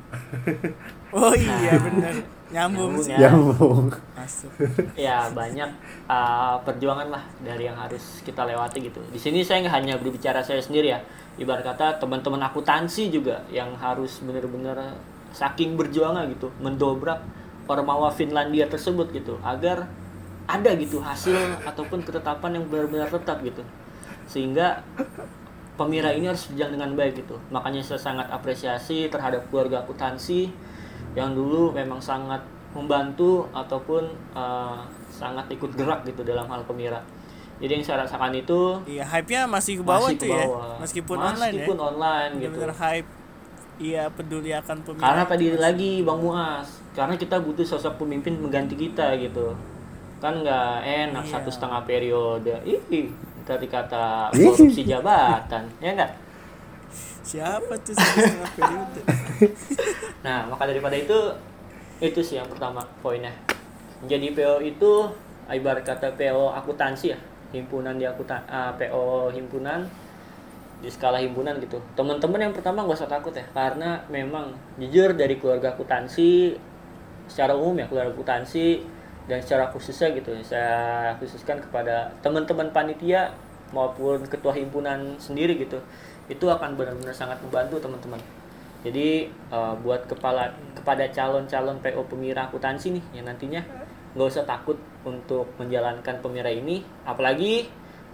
oh 1.15 1.33
iya 1.33 1.73
bener. 1.81 2.21
Nyambung 2.53 2.93
Nyambung 2.93 3.05
sih. 3.05 3.11
ya. 3.17 3.17
Nyambung. 3.33 3.87
masuk. 4.13 4.51
Ya 4.93 5.17
banyak 5.33 5.69
uh, 6.05 6.61
perjuangan 6.61 7.09
lah 7.09 7.23
dari 7.41 7.65
yang 7.65 7.75
harus 7.75 8.21
kita 8.21 8.45
lewati 8.45 8.77
gitu. 8.85 9.01
Di 9.09 9.17
sini 9.17 9.41
saya 9.41 9.65
nggak 9.65 9.75
hanya 9.81 9.93
berbicara 9.97 10.39
saya 10.45 10.61
sendiri 10.61 10.93
ya, 10.93 10.99
ibarat 11.41 11.65
kata 11.65 11.97
teman-teman 11.97 12.39
akuntansi 12.45 13.09
juga 13.09 13.41
yang 13.49 13.73
harus 13.81 14.21
benar-benar 14.21 14.93
saking 15.33 15.73
berjuangnya 15.73 16.29
gitu, 16.29 16.53
mendobrak 16.61 17.17
Ormawa 17.67 18.11
Finlandia 18.11 18.67
tersebut 18.67 19.11
gitu, 19.15 19.39
agar 19.43 19.87
ada 20.43 20.71
gitu 20.75 20.99
hasil 20.99 21.63
ataupun 21.63 22.03
ketetapan 22.03 22.59
yang 22.59 22.65
benar-benar 22.67 23.07
tetap 23.07 23.39
gitu, 23.41 23.63
sehingga 24.27 24.83
pemira 25.79 26.11
ini 26.11 26.27
harus 26.27 26.51
berjalan 26.51 26.75
dengan 26.75 26.91
baik 26.99 27.23
gitu. 27.23 27.39
Makanya 27.49 27.79
saya 27.79 28.01
sangat 28.01 28.27
apresiasi 28.27 29.07
terhadap 29.07 29.47
keluarga 29.47 29.81
akuntansi 29.87 30.51
yang 31.15 31.31
dulu 31.31 31.71
memang 31.71 32.03
sangat 32.03 32.43
membantu 32.75 33.47
ataupun 33.55 34.11
uh, 34.35 34.83
sangat 35.07 35.45
ikut 35.53 35.71
gerak 35.77 36.03
gitu 36.03 36.25
dalam 36.27 36.49
hal 36.51 36.65
pemira. 36.67 36.99
Jadi 37.61 37.79
yang 37.79 37.85
saya 37.85 38.03
rasakan 38.03 38.33
itu 38.35 38.75
iya 38.89 39.07
hype-nya 39.07 39.47
masih 39.47 39.79
ke 39.79 39.83
bawah 39.87 40.11
masih 40.11 40.19
tuh 40.19 40.27
ke 40.27 40.35
ya 40.35 40.43
bawah. 40.43 40.77
meskipun, 40.83 41.17
online 41.21 41.39
ya 41.39 41.57
Meskipun 41.63 41.77
online 41.79 42.31
gitu. 42.33 42.41
bener-bener 42.43 42.73
hype 42.75 43.09
iya 43.79 44.03
peduli 44.11 44.51
akan 44.51 44.77
pemimpin 44.83 45.05
Karena 45.05 45.23
tadi 45.23 45.45
lagi 45.55 45.91
Bang 46.03 46.19
Muas, 46.19 46.82
karena 46.93 47.17
kita 47.17 47.41
butuh 47.41 47.65
sosok 47.65 47.97
pemimpin 47.99 48.37
mengganti 48.37 48.77
kita 48.77 49.17
gitu. 49.17 49.53
Kan 50.21 50.39
nggak 50.41 50.85
enak 50.85 51.25
Iya. 51.25 51.31
satu 51.35 51.49
setengah 51.49 51.81
periode. 51.83 52.53
Ih, 52.63 53.09
ntar 53.43 53.59
dikata 53.59 54.31
Ih. 54.31 54.47
korupsi 54.47 54.87
jabatan, 54.87 55.65
ya 55.81 55.91
enggak? 55.91 56.13
siapa 57.23 57.71
tuh 57.81 57.95
satu 57.95 58.19
setengah 58.19 58.51
periode 58.53 59.01
Nah, 60.27 60.43
maka 60.45 60.67
daripada 60.67 60.93
itu 60.93 61.15
itu 62.03 62.19
sih 62.19 62.35
yang 62.35 62.47
pertama 62.51 62.83
poinnya. 62.99 63.31
Jadi 64.03 64.35
PO 64.35 64.59
itu 64.59 64.91
ibarat 65.47 65.87
kata 65.87 66.13
PO 66.19 66.51
akuntansi 66.51 67.15
ya, 67.15 67.19
himpunan 67.55 67.95
di 67.95 68.03
akuntan 68.03 68.43
ah, 68.47 68.75
PO 68.75 69.31
himpunan 69.31 69.87
di 70.83 70.91
skala 70.91 71.23
himpunan 71.23 71.55
gitu. 71.63 71.79
Teman-teman 71.95 72.51
yang 72.51 72.53
pertama 72.53 72.83
nggak 72.83 72.99
usah 72.99 73.07
takut 73.07 73.31
ya, 73.31 73.47
karena 73.55 74.03
memang 74.11 74.51
jujur 74.75 75.15
dari 75.15 75.39
keluarga 75.39 75.71
akuntansi 75.71 76.59
secara 77.27 77.55
umum 77.55 77.79
ya 77.79 77.85
keluarga 77.87 78.11
akuntansi 78.11 78.83
dan 79.27 79.39
secara 79.39 79.71
khususnya 79.71 80.11
gitu 80.19 80.35
saya 80.43 81.15
khususkan 81.17 81.59
kepada 81.63 82.11
teman-teman 82.19 82.67
panitia 82.75 83.31
maupun 83.71 84.21
ketua 84.27 84.53
himpunan 84.53 85.15
sendiri 85.17 85.57
gitu 85.57 85.79
itu 86.31 86.45
akan 86.47 86.79
benar-benar 86.79 87.11
sangat 87.11 87.35
membantu 87.43 87.83
teman-teman. 87.83 88.21
Jadi 88.83 89.27
eh, 89.31 89.73
buat 89.83 90.07
kepala 90.07 90.51
kepada 90.75 91.07
calon-calon 91.11 91.79
PO 91.79 92.01
pemira 92.07 92.47
akuntansi 92.47 92.99
nih 92.99 93.03
yang 93.15 93.25
nantinya 93.27 93.63
nggak 94.13 94.27
usah 94.29 94.45
takut 94.45 94.77
untuk 95.03 95.49
menjalankan 95.57 96.21
pemira 96.21 96.51
ini 96.51 96.85
apalagi 97.03 97.67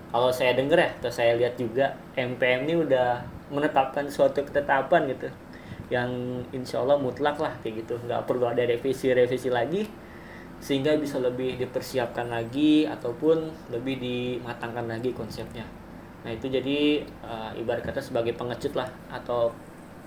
kalau 0.09 0.31
saya 0.33 0.55
dengar 0.57 0.79
ya 0.79 0.89
atau 1.01 1.11
saya 1.11 1.37
lihat 1.37 1.59
juga 1.59 1.93
MPM 2.15 2.65
ini 2.65 2.73
udah 2.87 3.21
menetapkan 3.51 4.07
suatu 4.09 4.41
ketetapan 4.41 5.11
gitu 5.11 5.27
yang 5.89 6.41
insya 6.53 6.81
Allah 6.81 6.98
mutlak 7.01 7.38
lah 7.41 7.53
kayak 7.62 7.86
gitu. 7.86 7.98
Nggak 8.05 8.29
perlu 8.29 8.46
ada 8.46 8.62
revisi-revisi 8.65 9.50
lagi 9.50 9.86
sehingga 10.60 10.93
bisa 11.00 11.24
lebih 11.24 11.55
dipersiapkan 11.55 12.27
lagi 12.27 12.84
ataupun 12.84 13.72
lebih 13.72 13.96
dimatangkan 14.00 14.86
lagi 14.91 15.15
konsepnya. 15.15 15.63
Nah 16.24 16.31
itu 16.36 16.51
jadi 16.51 17.01
eh, 17.03 17.51
ibarat 17.60 17.81
kata 17.81 18.03
sebagai 18.03 18.36
pengecut 18.36 18.75
lah 18.75 18.88
atau 19.08 19.50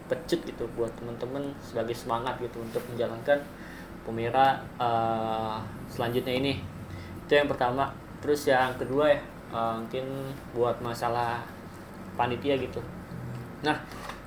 pecut 0.06 0.44
gitu 0.44 0.68
buat 0.76 0.92
teman-teman 1.00 1.56
sebagai 1.64 1.96
semangat 1.96 2.36
gitu 2.36 2.60
untuk 2.60 2.84
menjalankan 2.92 3.40
pemira 4.04 4.60
eh, 4.76 5.56
selanjutnya 5.88 6.34
ini. 6.36 6.54
Itu 7.26 7.32
yang 7.32 7.48
pertama. 7.48 7.90
Terus 8.22 8.46
yang 8.46 8.76
kedua 8.76 9.08
ya 9.08 9.20
eh, 9.50 9.74
mungkin 9.80 10.04
buat 10.52 10.78
masalah 10.84 11.40
panitia 12.14 12.60
gitu. 12.60 12.84
Nah 13.64 13.80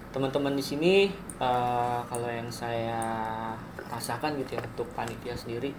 teman-teman 0.10 0.58
di 0.58 0.64
sini 0.66 0.94
eh, 1.40 2.00
kalau 2.06 2.30
yang 2.30 2.50
saya 2.52 3.02
rasakan 3.92 4.40
gitu 4.42 4.58
ya 4.58 4.62
untuk 4.64 4.88
panitia 4.96 5.38
sendiri 5.38 5.72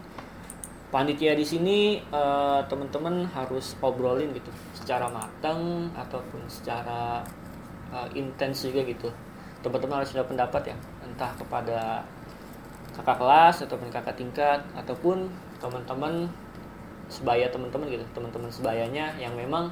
panitia 0.91 1.35
di 1.35 1.45
sini 1.45 1.79
eh, 2.01 2.61
teman-teman 2.71 3.27
harus 3.35 3.75
obrolin 3.83 4.31
gitu 4.33 4.51
secara 4.73 5.11
matang 5.11 5.91
ataupun 5.93 6.47
secara 6.47 7.21
eh, 7.93 8.09
intens 8.19 8.65
juga 8.65 8.87
gitu. 8.87 9.11
Teman-teman 9.61 10.01
harus 10.03 10.15
sudah 10.15 10.25
pendapat 10.25 10.73
ya 10.73 10.77
entah 11.03 11.33
kepada 11.35 12.07
kakak 12.95 13.19
kelas 13.19 13.57
ataupun 13.67 13.89
kakak 13.91 14.17
tingkat 14.17 14.61
ataupun 14.79 15.29
teman-teman 15.59 16.31
sebaya 17.07 17.47
teman-teman 17.51 17.87
gitu 17.91 18.03
teman-teman 18.15 18.51
sebayanya 18.51 19.15
yang 19.21 19.35
memang 19.37 19.71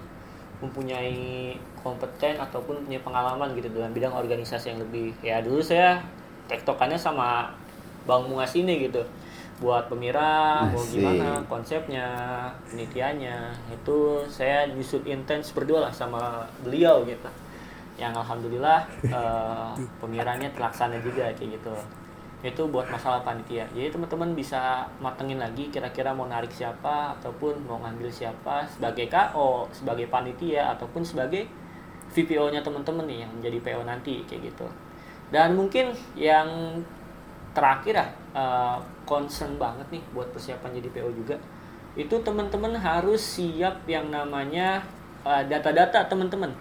mempunyai 0.62 1.54
kompeten 1.82 2.38
ataupun 2.38 2.86
punya 2.86 3.00
pengalaman 3.02 3.52
gitu 3.58 3.68
dalam 3.74 3.90
bidang 3.90 4.14
organisasi 4.14 4.74
yang 4.74 4.80
lebih 4.80 5.12
ya 5.20 5.42
dulu 5.42 5.60
saya 5.60 6.00
tektokannya 6.46 6.96
sama 6.96 7.50
Bang 8.04 8.28
Muas 8.28 8.52
ini 8.56 8.88
gitu. 8.88 9.02
Buat 9.62 9.86
pemira 9.86 10.66
mau 10.66 10.82
gimana 10.82 11.40
konsepnya 11.46 12.06
penelitiannya 12.68 13.54
itu 13.70 14.26
saya 14.26 14.66
nyusut 14.68 15.06
intens 15.06 15.54
berdua 15.54 15.88
lah 15.88 15.92
sama 15.94 16.44
beliau 16.60 17.06
gitu. 17.06 17.30
Yang 17.96 18.12
alhamdulillah 18.26 18.80
eh, 19.16 19.70
pemiranya 20.02 20.50
terlaksana 20.52 20.98
juga 21.00 21.30
kayak 21.32 21.60
gitu 21.60 21.74
itu 22.44 22.62
buat 22.68 22.84
masalah 22.92 23.24
panitia. 23.24 23.64
Jadi 23.72 23.88
teman-teman 23.88 24.36
bisa 24.36 24.84
matengin 25.00 25.40
lagi 25.40 25.72
kira-kira 25.72 26.12
mau 26.12 26.28
narik 26.28 26.52
siapa 26.52 27.16
ataupun 27.16 27.64
mau 27.64 27.80
ngambil 27.80 28.12
siapa 28.12 28.68
sebagai 28.68 29.08
KO 29.08 29.72
sebagai 29.72 30.12
panitia 30.12 30.76
ataupun 30.76 31.00
sebagai 31.00 31.48
VPO-nya 32.12 32.60
teman-teman 32.60 33.08
nih 33.08 33.24
yang 33.24 33.32
menjadi 33.32 33.58
PO 33.64 33.80
nanti 33.88 34.20
kayak 34.28 34.52
gitu. 34.52 34.68
Dan 35.32 35.56
mungkin 35.56 35.96
yang 36.12 36.78
terakhir 37.56 37.96
ya 37.96 38.06
eh, 38.36 38.76
concern 39.08 39.56
banget 39.56 39.88
nih 39.88 40.02
buat 40.12 40.28
persiapan 40.34 40.76
jadi 40.76 40.88
PO 40.92 41.10
juga 41.16 41.36
itu 41.94 42.18
teman-teman 42.20 42.74
harus 42.74 43.22
siap 43.22 43.86
yang 43.88 44.10
namanya 44.10 44.84
eh, 45.24 45.42
data-data 45.48 46.04
teman-teman 46.10 46.52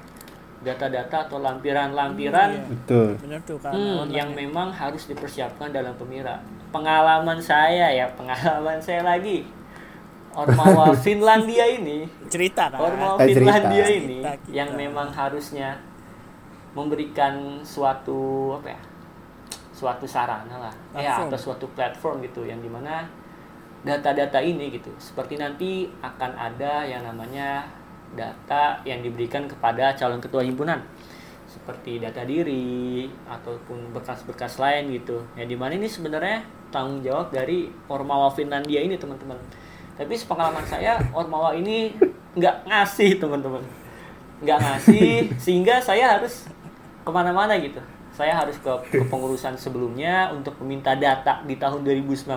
data-data 0.63 1.27
atau 1.27 1.37
lampiran-lampiran 1.37 2.49
Iya. 2.49 2.63
Betul. 2.65 3.07
tuh 3.43 3.57
kan 3.59 3.71
Hmm, 3.71 4.07
yang 4.09 4.31
memang 4.31 4.71
harus 4.71 5.05
dipersiapkan 5.05 5.69
dalam 5.69 5.93
pemira. 5.93 6.39
Pengalaman 6.71 7.37
saya 7.37 7.91
ya, 7.91 8.07
pengalaman 8.09 8.79
saya 8.79 9.03
lagi. 9.05 9.43
Ormawa 10.33 10.89
Finlandia 11.05 11.61
ini 11.69 12.09
cerita 12.25 12.65
kan 12.65 12.81
Ormawa 12.81 13.21
Eh, 13.21 13.29
cerita. 13.29 13.37
Finlandia 13.53 13.85
ini 13.85 14.17
Cerita 14.17 14.31
kita. 14.35 14.49
yang 14.51 14.69
memang 14.73 15.07
harusnya 15.07 15.77
memberikan 16.73 17.61
suatu 17.61 18.17
apa 18.57 18.73
ya 18.73 18.81
suatu 19.69 20.05
sarana 20.05 20.57
lah 20.59 20.73
ya 20.95 21.21
atau 21.21 21.37
suatu 21.37 21.69
platform 21.69 22.23
gitu 22.23 22.45
yang 22.45 22.57
di 22.57 22.67
mana 22.67 23.05
data-data 23.83 24.39
ini 24.39 24.71
gitu 24.71 24.89
seperti 24.97 25.35
nanti 25.35 25.71
akan 25.99 26.31
ada 26.33 26.81
yang 26.81 27.03
namanya 27.03 27.67
data 28.13 28.81
yang 28.85 29.01
diberikan 29.01 29.45
kepada 29.45 29.93
calon 29.97 30.21
ketua 30.21 30.45
himpunan. 30.45 30.81
Seperti 31.49 32.01
data 32.01 32.25
diri 32.25 33.05
ataupun 33.29 33.93
berkas-berkas 33.93 34.57
lain 34.57 34.89
gitu. 34.97 35.21
Ya 35.37 35.45
di 35.45 35.53
mana 35.53 35.77
ini 35.77 35.85
sebenarnya 35.85 36.41
tanggung 36.73 37.05
jawab 37.05 37.29
dari 37.29 37.69
Ormawa 37.85 38.33
Finlandia 38.33 38.81
ini 38.81 38.97
teman-teman. 38.97 39.37
Tapi 39.93 40.13
sepengalaman 40.17 40.65
saya 40.65 40.97
Ormawa 41.13 41.53
ini 41.53 41.93
nggak 42.39 42.65
ngasih 42.65 43.21
teman-teman. 43.21 43.61
Nggak 44.41 44.59
ngasih 44.59 45.09
sehingga 45.43 45.77
saya 45.77 46.17
harus 46.17 46.49
ke 47.05 47.11
mana-mana 47.13 47.53
gitu. 47.61 47.81
Saya 48.13 48.37
harus 48.37 48.57
ke, 48.61 48.69
ke 48.93 49.01
pengurusan 49.09 49.57
sebelumnya 49.57 50.29
untuk 50.33 50.53
meminta 50.61 50.93
data 50.93 51.41
di 51.45 51.57
tahun 51.57 51.81
2019 51.81 52.29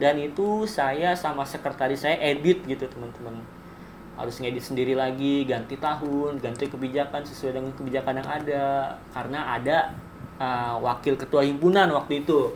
dan 0.00 0.16
itu 0.16 0.64
saya 0.64 1.12
sama 1.12 1.44
sekretaris 1.44 2.08
saya 2.08 2.16
edit 2.16 2.64
gitu 2.64 2.88
teman-teman 2.88 3.59
harus 4.20 4.36
ngedit 4.36 4.60
sendiri 4.60 4.92
lagi 4.92 5.48
ganti 5.48 5.80
tahun 5.80 6.36
ganti 6.44 6.68
kebijakan 6.68 7.24
sesuai 7.24 7.52
dengan 7.56 7.72
kebijakan 7.72 8.20
yang 8.20 8.28
ada. 8.28 8.64
Karena 9.16 9.40
ada 9.56 9.78
uh, 10.36 10.76
wakil 10.84 11.16
ketua 11.16 11.40
himpunan 11.48 11.88
waktu 11.96 12.20
itu. 12.22 12.52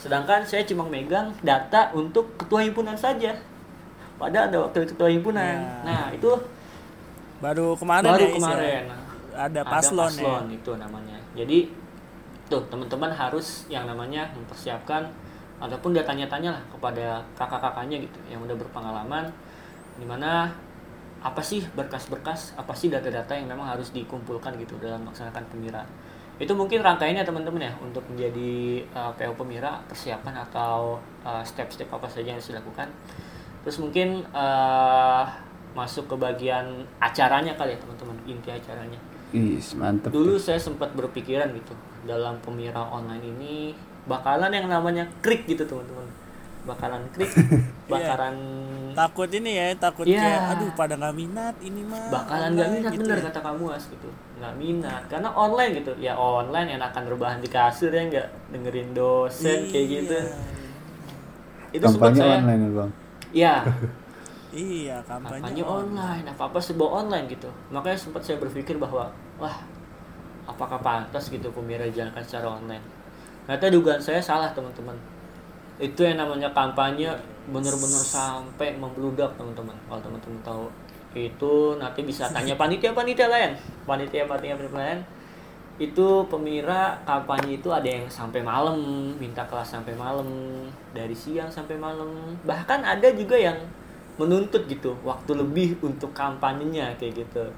Sedangkan 0.00 0.44
saya 0.48 0.64
cuma 0.64 0.88
megang 0.88 1.36
data 1.44 1.92
untuk 1.92 2.32
ketua 2.40 2.64
himpunan 2.64 2.96
saja. 2.96 3.36
Padahal 4.16 4.48
ada 4.48 4.58
wakil 4.64 4.88
ketua 4.88 5.12
himpunan. 5.12 5.60
Ya. 5.60 5.84
nah 5.84 6.04
itu 6.08 6.32
baru 7.36 7.76
kemarin 7.76 8.08
baru 8.16 8.16
ya 8.16 8.24
Is, 8.24 8.32
ya? 8.32 8.36
kemarin 8.40 8.84
ada 9.36 9.60
paslon, 9.68 10.12
ya? 10.16 10.40
itu 10.48 10.72
namanya. 10.80 11.16
Jadi 11.36 11.68
tuh 12.48 12.62
teman-teman 12.72 13.12
harus 13.12 13.68
yang 13.68 13.84
namanya 13.84 14.32
mempersiapkan 14.32 15.12
ataupun 15.60 15.96
dia 15.96 16.04
tanya-tanya 16.04 16.56
lah 16.56 16.64
kepada 16.68 17.06
kakak-kakaknya 17.36 18.04
gitu 18.04 18.18
yang 18.28 18.40
udah 18.44 18.56
berpengalaman 18.56 19.24
di 19.96 20.04
mana 20.04 20.52
apa 21.26 21.42
sih 21.42 21.66
berkas-berkas 21.74 22.54
apa 22.54 22.70
sih 22.78 22.86
data-data 22.86 23.34
yang 23.34 23.50
memang 23.50 23.66
harus 23.66 23.90
dikumpulkan 23.90 24.54
gitu 24.62 24.78
dalam 24.78 25.02
melaksanakan 25.02 25.42
pemira? 25.50 25.82
Itu 26.38 26.54
mungkin 26.54 26.86
rangkaiannya 26.86 27.26
teman-teman 27.26 27.66
ya 27.66 27.72
untuk 27.82 28.06
menjadi 28.06 28.86
uh, 28.94 29.10
PO 29.18 29.34
pemira 29.34 29.82
persiapan 29.90 30.46
atau 30.46 31.02
uh, 31.26 31.42
step-step 31.42 31.90
apa 31.90 32.06
saja 32.06 32.30
yang 32.30 32.38
harus 32.38 32.54
dilakukan. 32.54 32.86
Terus 33.66 33.82
mungkin 33.82 34.22
uh, 34.30 35.26
masuk 35.74 36.06
ke 36.06 36.14
bagian 36.14 36.86
acaranya 37.02 37.58
kali 37.58 37.74
ya 37.74 37.78
teman-teman 37.82 38.16
inti 38.30 38.48
acaranya. 38.54 39.00
Is, 39.34 39.74
mantep. 39.74 40.14
dulu 40.14 40.38
saya 40.38 40.56
sempat 40.56 40.94
berpikiran 40.94 41.50
gitu 41.50 41.74
dalam 42.06 42.38
pemira 42.38 42.78
online 42.78 43.26
ini 43.26 43.54
bakalan 44.06 44.54
yang 44.54 44.70
namanya 44.70 45.02
krik 45.18 45.50
gitu 45.50 45.66
teman-teman. 45.66 46.06
Bakalan 46.62 47.02
krik 47.10 47.34
bakalan 47.92 48.36
takut 48.96 49.28
ini 49.28 49.50
ya 49.52 49.66
takut 49.76 50.02
Iya. 50.02 50.18
kayak 50.18 50.40
aduh 50.50 50.70
pada 50.72 50.94
nggak 50.96 51.14
minat 51.14 51.54
ini 51.60 51.80
mah. 51.82 52.08
Bakalan 52.08 52.48
nggak 52.50 52.64
online 52.64 52.80
minat 52.80 52.92
gitu 52.92 53.02
bener 53.04 53.16
ya. 53.16 53.24
kata 53.28 53.40
kamu 53.40 53.64
as 53.70 53.84
gitu. 53.86 54.08
Nggak 54.36 54.54
minat. 54.56 55.02
Karena 55.06 55.28
online 55.30 55.72
gitu. 55.76 55.92
Ya 55.96 56.12
online 56.14 56.68
enakan 56.74 57.04
rebahan 57.06 57.38
di 57.38 57.48
kasur 57.48 57.88
ya 57.88 58.02
nggak 58.02 58.26
dengerin 58.50 58.90
dosen 58.90 59.58
kayak 59.68 59.84
Iya. 59.84 59.96
gitu. 60.00 60.18
Itu 61.72 61.84
sempat 61.86 62.10
Kampanye 62.10 62.18
saya 62.18 62.34
online 62.38 62.58
ya, 62.58 62.70
Bang. 62.72 62.90
ya 63.30 63.54
iya 64.56 64.96
kampanye, 65.04 65.42
kampanye 65.44 65.62
online. 65.62 66.24
apa 66.24 66.42
apa 66.46 66.58
sebuah 66.58 66.90
online 66.98 67.26
gitu. 67.28 67.50
Makanya 67.68 67.98
sempat 67.98 68.22
saya 68.22 68.38
berpikir 68.38 68.76
bahwa 68.76 69.12
wah 69.36 69.56
apakah 70.46 70.80
pantas 70.80 71.28
gitu 71.28 71.50
pemira 71.50 71.84
dijalankan 71.84 72.22
secara 72.22 72.56
online? 72.56 72.80
Ternyata 73.44 73.66
dugaan 73.68 74.00
saya 74.00 74.18
salah 74.18 74.50
teman-teman. 74.50 74.96
Itu 75.76 76.02
yang 76.02 76.16
namanya 76.16 76.48
kampanye 76.50 77.12
bener-bener 77.50 78.02
sampai 78.02 78.74
membludak 78.76 79.30
teman-teman. 79.38 79.76
Kalau 79.86 80.00
teman-teman 80.02 80.40
tahu 80.42 80.64
itu 81.16 81.54
nanti 81.80 82.04
bisa 82.04 82.28
tanya 82.28 82.54
panitia-panitia 82.60 83.28
lain. 83.30 83.52
Panitia-panitia 83.88 84.56
lain. 84.72 85.00
Itu 85.76 86.24
pemira 86.32 86.96
kampanye 87.04 87.60
itu 87.60 87.68
ada 87.68 87.84
yang 87.84 88.08
sampai 88.08 88.40
malam 88.40 88.80
minta 89.20 89.44
kelas 89.44 89.76
sampai 89.76 89.92
malam 89.92 90.26
dari 90.96 91.12
siang 91.12 91.52
sampai 91.52 91.76
malam. 91.76 92.34
Bahkan 92.44 92.80
ada 92.80 93.08
juga 93.12 93.36
yang 93.36 93.56
menuntut 94.16 94.64
gitu 94.64 94.96
waktu 95.04 95.36
lebih 95.36 95.76
untuk 95.84 96.16
kampanyenya 96.16 96.96
kayak 96.96 97.24
gitu. 97.24 97.44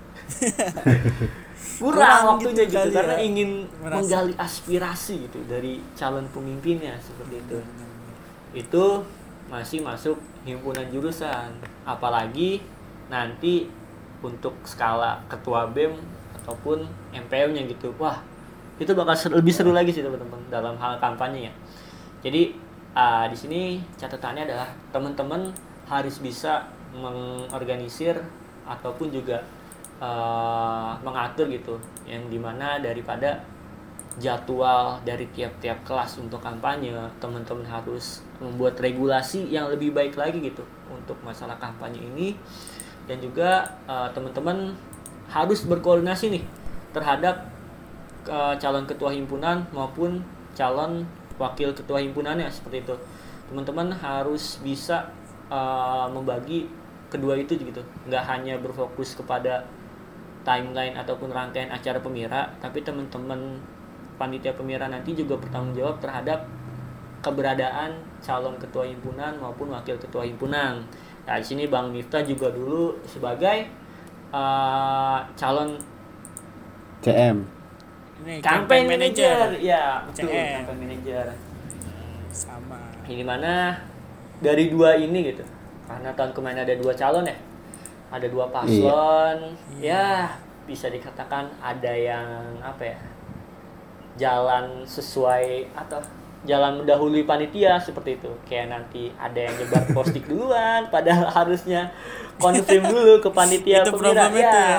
Kurang, 1.78 1.94
Kurang 1.94 2.22
waktunya 2.38 2.66
gitu 2.66 2.74
gitu, 2.74 2.94
karena 2.94 3.16
ya. 3.18 3.22
ingin 3.22 3.50
Merasa. 3.78 3.94
menggali 4.02 4.34
aspirasi 4.34 5.14
gitu 5.30 5.38
dari 5.46 5.78
calon 5.94 6.26
pemimpinnya 6.34 6.98
seperti 6.98 7.38
itu. 7.38 7.58
Itu 8.66 8.84
masih 9.48 9.80
masuk 9.80 10.16
himpunan 10.44 10.84
jurusan. 10.92 11.50
Apalagi 11.88 12.62
nanti 13.08 13.68
untuk 14.20 14.54
skala 14.64 15.20
ketua 15.28 15.68
BEM 15.72 15.96
ataupun 16.42 16.84
MPM-nya 17.12 17.64
gitu. 17.68 17.92
Wah 17.96 18.20
itu 18.78 18.94
bakal 18.94 19.16
seru- 19.18 19.36
lebih 19.42 19.50
seru 19.50 19.74
lagi 19.74 19.90
sih 19.90 20.06
teman-teman 20.06 20.38
dalam 20.52 20.78
hal 20.78 21.00
kampanye 21.02 21.50
ya. 21.50 21.52
Jadi 22.22 22.54
ah, 22.94 23.26
di 23.26 23.34
sini 23.34 23.82
catatannya 23.98 24.46
adalah 24.46 24.68
teman-teman 24.94 25.50
harus 25.88 26.20
bisa 26.22 26.68
mengorganisir 26.94 28.16
ataupun 28.68 29.10
juga 29.10 29.42
eh, 29.98 30.90
mengatur 31.02 31.48
gitu. 31.50 31.74
Yang 32.06 32.22
di 32.30 32.38
mana 32.38 32.78
daripada 32.78 33.42
jadwal 34.18 34.98
dari 35.06 35.30
tiap-tiap 35.30 35.86
kelas 35.86 36.18
untuk 36.18 36.42
kampanye 36.42 36.90
teman-teman 37.22 37.64
harus 37.64 38.20
membuat 38.42 38.78
regulasi 38.82 39.46
yang 39.48 39.70
lebih 39.70 39.94
baik 39.94 40.18
lagi 40.18 40.42
gitu 40.42 40.66
untuk 40.90 41.14
masalah 41.22 41.54
kampanye 41.56 42.02
ini. 42.02 42.34
Dan 43.06 43.22
juga 43.24 43.64
eh, 43.88 44.08
teman-teman 44.12 44.76
harus 45.32 45.64
berkoordinasi 45.64 46.34
nih 46.34 46.44
terhadap 46.92 47.48
eh, 48.28 48.54
calon 48.58 48.84
ketua 48.84 49.14
himpunan 49.14 49.64
maupun 49.70 50.20
calon 50.52 51.06
wakil 51.38 51.70
ketua 51.72 52.02
himpunannya 52.02 52.50
seperti 52.50 52.84
itu. 52.84 52.94
Teman-teman 53.48 53.94
harus 53.96 54.58
bisa 54.60 55.08
eh, 55.48 56.06
membagi 56.10 56.68
kedua 57.08 57.38
itu 57.40 57.56
gitu. 57.56 57.80
Nggak 58.10 58.24
hanya 58.28 58.60
berfokus 58.60 59.16
kepada 59.16 59.64
timeline 60.48 60.96
ataupun 60.96 61.28
rangkaian 61.28 61.68
acara 61.68 62.00
pemira 62.00 62.48
tapi 62.64 62.80
teman-teman 62.80 63.60
panitia 64.18 64.52
pemira 64.52 64.90
nanti 64.90 65.14
juga 65.14 65.38
bertanggung 65.38 65.78
jawab 65.78 66.02
terhadap 66.02 66.44
keberadaan 67.22 67.98
calon 68.18 68.54
ketua 68.58 68.86
himpunan 68.86 69.38
maupun 69.38 69.70
wakil 69.70 69.94
ketua 69.98 70.26
himpunan. 70.26 70.82
Nah 71.26 71.36
di 71.38 71.44
sini 71.46 71.70
bang 71.70 71.90
Miftah 71.94 72.22
juga 72.26 72.50
dulu 72.50 72.98
sebagai 73.06 73.70
eh, 74.34 75.18
calon 75.38 75.78
CM. 76.98 77.46
ini 78.26 78.42
campaign 78.42 78.84
manager. 78.90 79.54
ya 79.62 80.02
betul 80.02 80.26
CM. 80.26 80.66
campaign 80.66 80.78
manager. 80.82 81.24
Sama. 82.34 82.80
Ini 83.06 83.22
mana 83.22 83.78
dari 84.42 84.68
dua 84.68 84.98
ini 84.98 85.32
gitu. 85.32 85.46
Karena 85.86 86.12
tahun 86.12 86.34
kemarin 86.34 86.66
ada 86.66 86.74
dua 86.74 86.92
calon 86.92 87.24
ya. 87.24 87.38
Ada 88.10 88.26
dua 88.28 88.50
paslon. 88.50 89.54
Ya 89.78 90.36
bisa 90.68 90.92
dikatakan 90.92 91.48
ada 91.64 91.92
yang 91.96 92.60
apa 92.60 92.82
ya 92.84 92.98
jalan 94.18 94.82
sesuai 94.84 95.70
atau 95.78 96.02
jalan 96.46 96.82
mendahului 96.82 97.24
panitia 97.24 97.78
seperti 97.78 98.18
itu. 98.20 98.30
Kayak 98.46 98.66
nanti 98.74 99.10
ada 99.18 99.38
yang 99.38 99.54
nyebar 99.58 99.84
postik 99.96 100.26
duluan 100.28 100.90
padahal 100.92 101.30
harusnya 101.32 101.90
konfirm 102.38 102.84
dulu 102.86 103.18
ke 103.22 103.30
panitia 103.32 103.82
Itu 103.82 103.94
pemira 103.94 104.26
problem 104.28 104.32
itu 104.38 104.58
ya. 104.58 104.78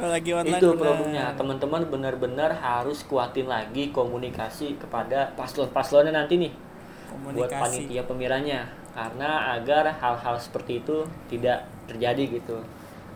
lagi 0.00 0.30
online 0.32 0.60
itu 0.60 0.68
problemnya. 0.76 1.24
Teman-teman 1.34 1.82
benar-benar 1.88 2.50
harus 2.56 3.02
kuatin 3.04 3.46
lagi 3.48 3.90
komunikasi 3.90 4.76
kepada 4.80 5.32
paslon-paslonnya 5.34 6.14
nanti 6.14 6.40
nih 6.40 6.52
buat 6.52 7.48
komunikasi. 7.48 7.60
panitia 7.60 8.02
pemiranya. 8.08 8.60
Karena 8.90 9.54
agar 9.54 9.86
hal-hal 10.02 10.36
seperti 10.36 10.82
itu 10.82 11.06
tidak 11.30 11.64
terjadi 11.86 12.38
gitu. 12.42 12.58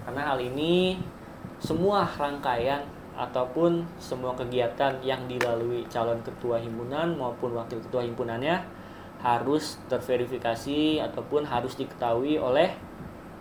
Karena 0.07 0.35
hal 0.35 0.39
ini 0.41 0.99
semua 1.63 2.05
rangkaian 2.05 2.83
ataupun 3.15 3.87
semua 4.03 4.35
kegiatan 4.35 4.99
yang 5.07 5.25
dilalui 5.31 5.87
calon 5.87 6.19
ketua 6.27 6.59
himpunan 6.59 7.15
maupun 7.15 7.55
wakil 7.55 7.79
ketua 7.79 8.03
himpunannya 8.03 8.59
harus 9.23 9.79
terverifikasi 9.89 11.01
ataupun 11.01 11.47
harus 11.49 11.79
diketahui 11.79 12.37
oleh 12.37 12.75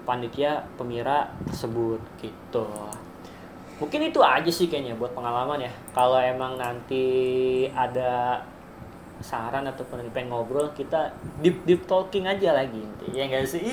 panitia 0.08 0.64
pemira 0.78 1.34
tersebut 1.50 2.00
gitu. 2.22 2.68
Mungkin 3.82 4.14
itu 4.14 4.22
aja 4.22 4.48
sih 4.48 4.70
kayaknya 4.70 4.96
buat 4.96 5.12
pengalaman 5.12 5.66
ya. 5.66 5.74
Kalau 5.92 6.22
emang 6.22 6.56
nanti 6.56 7.68
ada 7.74 8.40
saran 9.20 9.66
ataupun 9.68 10.04
pengen 10.12 10.36
ngobrol 10.36 10.72
kita 10.76 11.12
deep 11.40 11.64
deep 11.64 11.88
talking 11.88 12.28
aja 12.28 12.52
lagi 12.54 12.84
ya 13.12 13.24
enggak 13.28 13.48
sih? 13.48 13.64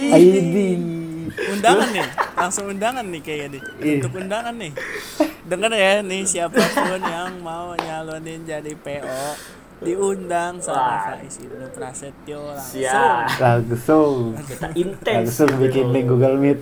Undangan 1.30 1.90
nih. 1.90 2.06
Langsung 2.38 2.70
undangan 2.70 3.04
nih 3.06 3.20
kayaknya 3.22 3.58
nih 3.58 3.62
untuk 4.00 4.12
undangan 4.18 4.54
nih 4.56 4.72
denger 5.50 5.72
ya 5.72 5.92
nih 6.00 6.22
siapa 6.24 6.54
pun 6.56 7.02
yang 7.02 7.34
mau 7.40 7.74
nyalonin 7.74 8.42
jadi 8.42 8.72
PO 8.72 9.22
diundang 9.80 10.60
sama 10.60 11.16
Faiz 11.16 11.40
Ibnu 11.40 11.66
Prasetyo 11.70 12.52
langsung 12.52 12.78
siap 12.78 13.26
Langsung. 13.34 14.36
kita 14.38 14.66
intens 14.74 15.26
Langsung 15.26 15.50
bikin 15.58 15.90
link 15.90 16.06
Google 16.06 16.36
Meet. 16.36 16.60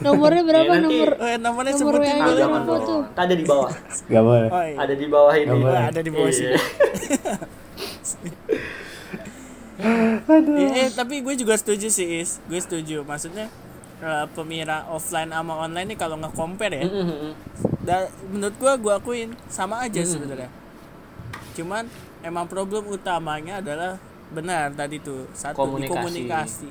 Nomornya 0.00 0.42
berapa 0.42 0.66
Ya, 0.68 0.74
nanti- 0.76 0.90
nomor? 0.98 1.10
Eh, 1.22 1.38
namanya 1.38 1.70
Nomor 1.70 1.78
sebutin 1.94 2.10
jangan 2.12 2.34
berapa 2.34 2.58
dong. 2.68 2.82
tuh? 2.84 3.02
ada 3.14 3.30
di 3.32 3.44
bawah 3.44 3.70
Gak 4.04 4.22
boleh. 4.22 4.48
Oh, 4.48 4.58
iya. 4.60 4.76
ada 4.76 4.94
di 4.96 5.06
bawah 5.06 5.34
ini 5.34 5.54
boleh. 5.54 5.82
Ada 5.86 6.00
di 6.00 6.10
bawah 6.10 6.30
sini. 6.30 6.56
Iya. 9.82 10.28
Iya, 10.54 10.68
eh, 10.78 10.90
tapi 10.92 11.18
gue 11.20 11.34
juga 11.34 11.54
setuju 11.54 11.88
sih 11.88 12.20
Is 12.20 12.38
gue 12.44 12.54
setuju 12.56 13.02
maksudnya 13.02 13.50
eh, 13.98 14.24
pemira 14.30 14.86
offline 14.86 15.26
sama 15.28 15.58
online 15.58 15.90
nih 15.90 15.98
kalau 15.98 16.14
nggak 16.16 16.30
compare 16.32 16.74
ya 16.76 16.86
Mm-mm. 16.86 17.34
Dan 17.82 18.06
menurut 18.30 18.54
gue 18.58 18.72
gue 18.78 18.92
akuin 18.94 19.30
sama 19.50 19.82
aja 19.82 20.02
sebenarnya. 20.06 20.50
Cuman 21.58 21.90
emang 22.22 22.46
problem 22.46 22.86
utamanya 22.88 23.58
adalah 23.58 23.98
benar 24.32 24.72
tadi 24.72 24.96
tuh 25.02 25.28
satu 25.36 25.60
Komunikasi. 25.60 25.92
komunikasi 25.92 26.68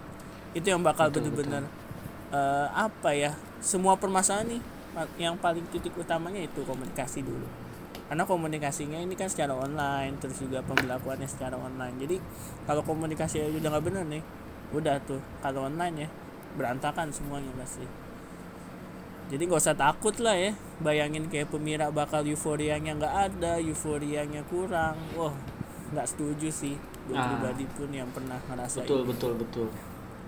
itu 0.57 0.67
yang 0.67 0.81
bakal 0.81 1.13
Betul, 1.13 1.29
bener-bener 1.29 1.63
eh, 2.33 2.67
apa 2.73 3.13
ya 3.13 3.37
semua 3.61 3.93
permasalahan 3.99 4.57
nih 4.57 4.61
yang 5.21 5.37
paling 5.39 5.63
titik 5.71 5.95
utamanya 5.95 6.41
itu 6.43 6.63
komunikasi 6.65 7.23
dulu. 7.23 7.47
Karena 8.11 8.27
komunikasinya 8.27 8.99
ini 8.99 9.15
kan 9.15 9.31
secara 9.31 9.55
online 9.55 10.19
terus 10.19 10.43
juga 10.43 10.59
pembelakuannya 10.67 11.27
secara 11.31 11.55
online. 11.55 11.95
Jadi 11.95 12.17
kalau 12.67 12.83
komunikasi 12.83 13.39
udah 13.55 13.69
nggak 13.71 13.85
bener 13.87 14.03
nih 14.07 14.23
udah 14.71 14.99
tuh 15.03 15.19
kalau 15.43 15.67
online 15.67 16.07
ya 16.07 16.09
berantakan 16.55 17.11
semuanya 17.11 17.51
pasti 17.55 17.83
jadi 19.31 19.41
nggak 19.41 19.61
usah 19.61 19.73
takut 19.73 20.11
lah 20.19 20.35
ya 20.35 20.51
bayangin 20.77 21.25
kayak 21.25 21.47
pemira 21.47 21.87
bakal 21.89 22.19
euforianya 22.21 22.91
nggak 22.93 23.15
ada 23.31 23.57
euforianya 23.57 24.43
kurang 24.45 24.99
wah 25.15 25.31
nggak 25.89 26.03
setuju 26.05 26.47
sih 26.47 26.75
gue 27.01 27.15
Ah. 27.15 27.31
pribadi 27.31 27.65
pun 27.71 27.89
yang 27.89 28.11
pernah 28.11 28.37
ngerasain 28.45 28.83
betul 28.83 29.01
betul 29.03 29.31
betul 29.35 29.67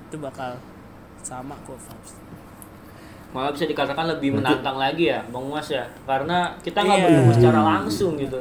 itu 0.04 0.16
bakal 0.18 0.56
sama 1.20 1.56
kok 1.62 1.76
Fabs. 1.78 2.16
malah 3.30 3.50
bisa 3.50 3.66
dikatakan 3.66 4.06
lebih 4.10 4.30
menantang 4.34 4.78
lagi 4.78 5.10
ya 5.10 5.20
bang 5.26 5.46
Mas 5.46 5.68
ya 5.68 5.84
karena 6.04 6.54
kita 6.60 6.80
nggak 6.80 6.98
Iya. 6.98 7.06
bertemu 7.06 7.32
secara 7.34 7.60
langsung 7.62 8.12
gitu 8.16 8.40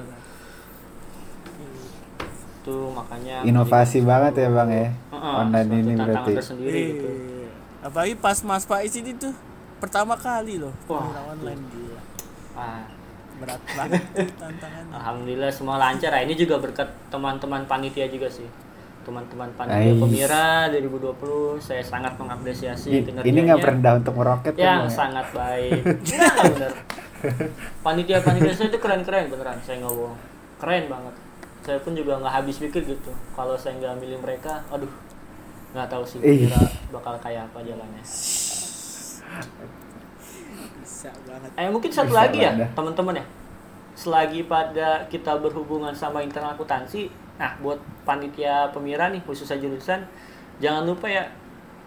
tuh 2.63 2.95
makanya 2.95 3.43
Inovasi 3.43 3.99
banget 4.03 4.39
ya 4.39 4.49
bang 4.49 4.71
ya. 4.71 4.87
Heeh, 5.11 5.35
Online 5.37 5.67
suatu 5.67 5.83
ini 5.83 5.93
berarti. 5.97 6.33
tersendiri 6.33 6.81
gitu 6.93 7.09
Iya. 7.09 7.49
apalagi 7.83 8.15
pas 8.17 8.39
Mas 8.41 8.63
Faiz 8.63 8.95
ini 8.95 9.13
tuh 9.13 9.35
pertama 9.83 10.15
kali 10.15 10.57
loh 10.57 10.71
Wah, 10.87 11.03
pemira 11.03 11.23
online 11.27 11.63
gila. 11.69 12.01
Ah, 12.53 12.87
berat 13.37 13.59
banget 13.69 14.03
tuh 14.07 14.29
tantangannya. 14.41 14.93
Alhamdulillah 14.95 15.51
semua 15.51 15.77
lancar. 15.77 16.15
Ini 16.15 16.35
juga 16.35 16.57
berkat 16.57 16.87
teman-teman 17.11 17.67
panitia 17.67 18.07
juga 18.07 18.31
sih. 18.31 18.47
Teman-teman 19.03 19.51
panitia 19.53 19.91
Ais. 19.91 19.99
pemira 19.99 20.47
2020 20.71 21.59
saya 21.59 21.83
sangat 21.83 22.15
mengapresiasi 22.15 22.89
I- 22.93 23.03
kinerjanya. 23.03 23.27
Ini 23.27 23.39
nggak 23.43 23.59
rendah 23.61 23.93
untuk 23.99 24.15
meroket 24.15 24.55
kan, 24.55 24.63
yang 24.63 24.83
ya? 24.87 24.93
sangat 24.93 25.27
baik. 25.35 25.83
Nah, 25.83 26.45
bener. 26.55 26.73
Panitia 27.83 28.19
panitia 28.23 28.55
saya 28.55 28.71
itu 28.71 28.79
keren 28.79 29.03
keren 29.03 29.27
beneran. 29.27 29.59
Saya 29.61 29.83
nggak 29.83 29.91
bohong. 29.93 30.19
Keren 30.63 30.85
banget. 30.87 31.15
Saya 31.63 31.79
pun 31.83 31.93
juga 31.93 32.23
nggak 32.23 32.35
habis 32.37 32.63
pikir 32.63 32.87
gitu. 32.87 33.11
Kalau 33.35 33.59
saya 33.59 33.75
nggak 33.77 33.99
milih 33.99 34.23
mereka 34.23 34.63
aduh 34.69 34.91
nggak 35.73 35.89
tahu 35.89 36.05
sih 36.05 36.21
Ih. 36.21 36.45
kira 36.45 36.61
bakal 36.93 37.17
kayak 37.17 37.49
apa 37.49 37.65
jalannya 37.65 38.05
bisa 40.83 41.11
banget. 41.27 41.51
Eh 41.59 41.69
mungkin 41.71 41.91
satu 41.91 42.13
Bisa 42.13 42.21
lagi 42.27 42.39
ya 42.45 42.53
teman-teman 42.75 43.19
ya. 43.19 43.27
Selagi 43.93 44.49
pada 44.49 45.05
kita 45.13 45.37
berhubungan 45.39 45.93
sama 45.95 46.23
internal 46.25 46.55
akuntansi 46.57 47.11
nah 47.41 47.57
buat 47.65 47.81
panitia 48.05 48.69
pemira 48.71 49.09
nih 49.09 49.19
khususnya 49.25 49.57
jurusan 49.57 50.05
jangan 50.61 50.85
lupa 50.85 51.09
ya 51.09 51.25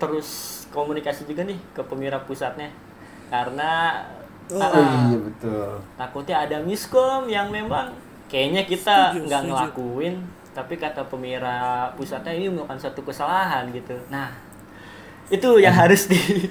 terus 0.01 0.61
komunikasi 0.73 1.23
juga 1.29 1.45
nih 1.45 1.57
ke 1.71 1.81
pemira 1.85 2.19
pusatnya. 2.23 2.69
Karena 3.29 4.01
Oh, 4.45 4.61
ah, 4.61 4.69
Oh 4.77 5.09
iya 5.09 5.17
betul. 5.17 5.73
takutnya 5.97 6.45
ada 6.45 6.61
miskom 6.61 7.25
yang 7.25 7.49
memang 7.49 7.89
kayaknya 8.29 8.61
kita 8.69 9.09
nggak 9.25 9.41
ngelakuin 9.49 10.21
tapi 10.53 10.77
kata 10.77 11.01
pemira 11.09 11.89
pusatnya 11.97 12.29
ini 12.29 12.53
melakukan 12.53 12.77
satu 12.77 13.01
kesalahan 13.01 13.65
gitu. 13.73 13.97
Nah 14.13 14.29
itu 15.33 15.49
yang 15.57 15.73
harus 15.73 16.05
di 16.05 16.45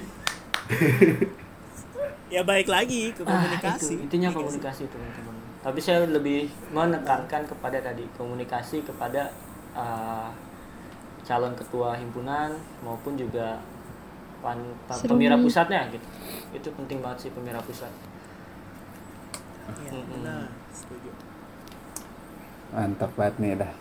ya 2.33 2.41
baik 2.41 2.67
lagi 2.67 3.13
ke 3.13 3.21
Ah, 3.25 3.31
komunikasi 3.31 3.93
itu, 3.95 4.03
intinya 4.05 4.29
Iya 4.29 4.37
komunikasi 4.37 4.83
teman-teman 4.89 5.35
tapi 5.65 5.79
saya 5.81 6.05
lebih 6.05 6.45
menekankan 6.69 7.41
kepada 7.49 7.77
tadi 7.81 8.05
komunikasi 8.17 8.85
kepada 8.85 9.33
uh, 9.73 10.29
calon 11.25 11.53
ketua 11.57 11.97
himpunan 11.97 12.53
maupun 12.85 13.17
juga 13.17 13.57
pan, 14.43 14.57
pa- 14.85 14.93
Seru 14.93 15.17
pemira 15.17 15.35
nih. 15.37 15.43
pusatnya 15.45 15.81
gitu 15.89 16.07
itu 16.53 16.69
penting 16.77 17.01
banget 17.01 17.17
sih 17.25 17.31
pemira 17.33 17.61
pusat 17.65 17.89
Iya, 19.81 19.89
Mm-mm. 19.91 20.05
benar 20.21 20.45
setuju 20.71 21.09
Mantap 22.73 23.11
banget 23.17 23.35
nih 23.41 23.53
dah. 23.61 23.71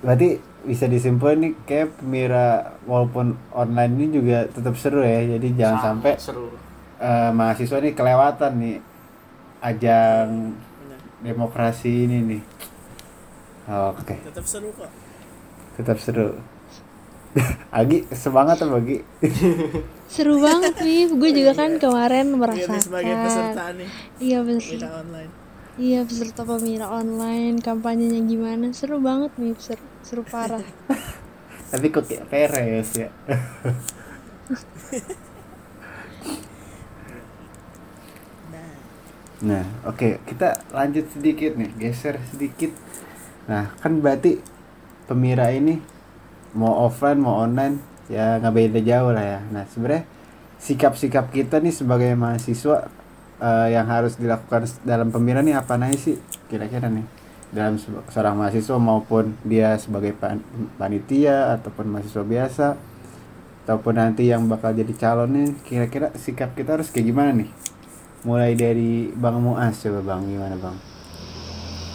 Berarti 0.00 0.28
bisa 0.64 0.84
disimpulkan 0.88 1.38
nih 1.40 1.52
kayak 1.64 1.88
pemira 2.00 2.76
walaupun 2.84 3.36
online 3.52 3.92
ini 3.96 4.06
juga 4.16 4.38
tetap 4.48 4.74
seru 4.76 5.00
ya. 5.04 5.36
Jadi 5.36 5.48
jangan 5.56 5.78
Sangat 5.78 5.86
sampai 5.86 6.12
seru 6.20 6.46
eh, 7.00 7.30
mahasiswa 7.32 7.78
nih 7.80 7.92
kelewatan 7.96 8.52
nih 8.60 8.76
ajang 9.60 10.28
benar 10.80 11.00
demokrasi 11.20 12.08
ini 12.08 12.18
nih. 12.24 12.42
Oke, 13.70 14.16
tetap 14.24 14.44
seru 14.48 14.72
kok 14.74 14.90
tetap 15.80 15.98
seru. 16.02 16.36
Agi 17.80 18.04
semangat 18.12 18.60
apa 18.60 18.76
Agi? 18.82 18.98
Seru 20.10 20.42
banget 20.42 20.74
nih. 20.82 21.08
Gue 21.14 21.30
juga 21.32 21.52
kan 21.54 21.70
kemarin 21.78 22.26
Iya 22.50 22.66
nih 22.68 22.80
sebagai 22.82 23.14
peserta 23.22 23.64
merasakan. 23.64 23.72
nih 23.78 23.90
Iya 24.18 24.38
kita 24.44 24.88
peserta. 24.88 24.88
online 25.02 25.32
Iya 25.78 26.00
peserta 26.08 26.42
pemira 26.44 26.86
online. 26.90 27.56
Kampanyenya 27.62 28.20
gimana? 28.26 28.66
Seru 28.74 28.98
banget 29.00 29.32
nih. 29.38 29.56
Seru, 29.58 29.84
seru 30.04 30.22
parah. 30.26 30.62
Tapi 31.70 31.86
kok 31.94 32.04
kayak 32.08 32.26
peres 32.26 32.90
ya. 32.98 33.08
nah 39.40 39.64
oke, 39.86 40.18
kita 40.26 40.58
lanjut 40.74 41.06
sedikit 41.14 41.54
nih, 41.54 41.70
geser 41.78 42.18
sedikit. 42.28 42.74
Nah, 43.46 43.70
kan 43.78 44.02
berarti 44.02 44.42
pemira 45.06 45.48
ini 45.54 45.78
mau 46.58 46.90
offline 46.90 47.22
mau 47.22 47.46
online 47.46 47.78
ya 48.10 48.42
nggak 48.42 48.54
beda 48.54 48.80
jauh 48.82 49.14
lah 49.14 49.38
ya. 49.38 49.40
Nah, 49.54 49.64
sebenarnya 49.70 50.04
sikap-sikap 50.60 51.32
kita 51.32 51.62
nih 51.62 51.72
sebagai 51.72 52.12
mahasiswa 52.18 52.90
eh, 53.40 53.68
yang 53.72 53.88
harus 53.88 54.18
dilakukan 54.20 54.68
dalam 54.84 55.08
pemira 55.08 55.40
nih 55.40 55.56
apa 55.56 55.80
nih 55.80 55.96
sih 55.96 56.20
kira-kira 56.52 56.92
nih 56.92 57.19
dalam 57.50 57.76
se- 57.76 57.90
seorang 58.08 58.38
mahasiswa 58.38 58.76
maupun 58.78 59.34
dia 59.42 59.74
sebagai 59.76 60.14
pan- 60.14 60.42
panitia 60.76 61.54
ataupun 61.54 61.86
mahasiswa 61.90 62.22
biasa 62.22 62.66
ataupun 63.66 63.94
nanti 63.94 64.26
yang 64.26 64.46
bakal 64.46 64.70
jadi 64.72 64.90
calon 64.94 65.30
nih 65.30 65.48
kira-kira 65.62 66.10
sikap 66.16 66.54
kita 66.54 66.78
harus 66.78 66.90
kayak 66.90 67.06
gimana 67.06 67.30
nih? 67.34 67.50
Mulai 68.20 68.52
dari 68.52 69.10
Bang 69.12 69.40
Muas 69.40 69.80
coba 69.80 70.00
Bang 70.04 70.26
gimana 70.26 70.56
Bang? 70.56 70.76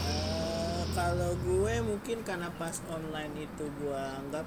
Eh, 0.06 0.84
kalau 0.92 1.32
gue 1.38 1.76
mungkin 1.82 2.18
karena 2.22 2.50
pas 2.56 2.76
online 2.88 3.46
itu 3.46 3.66
gue 3.80 4.02
anggap 4.20 4.46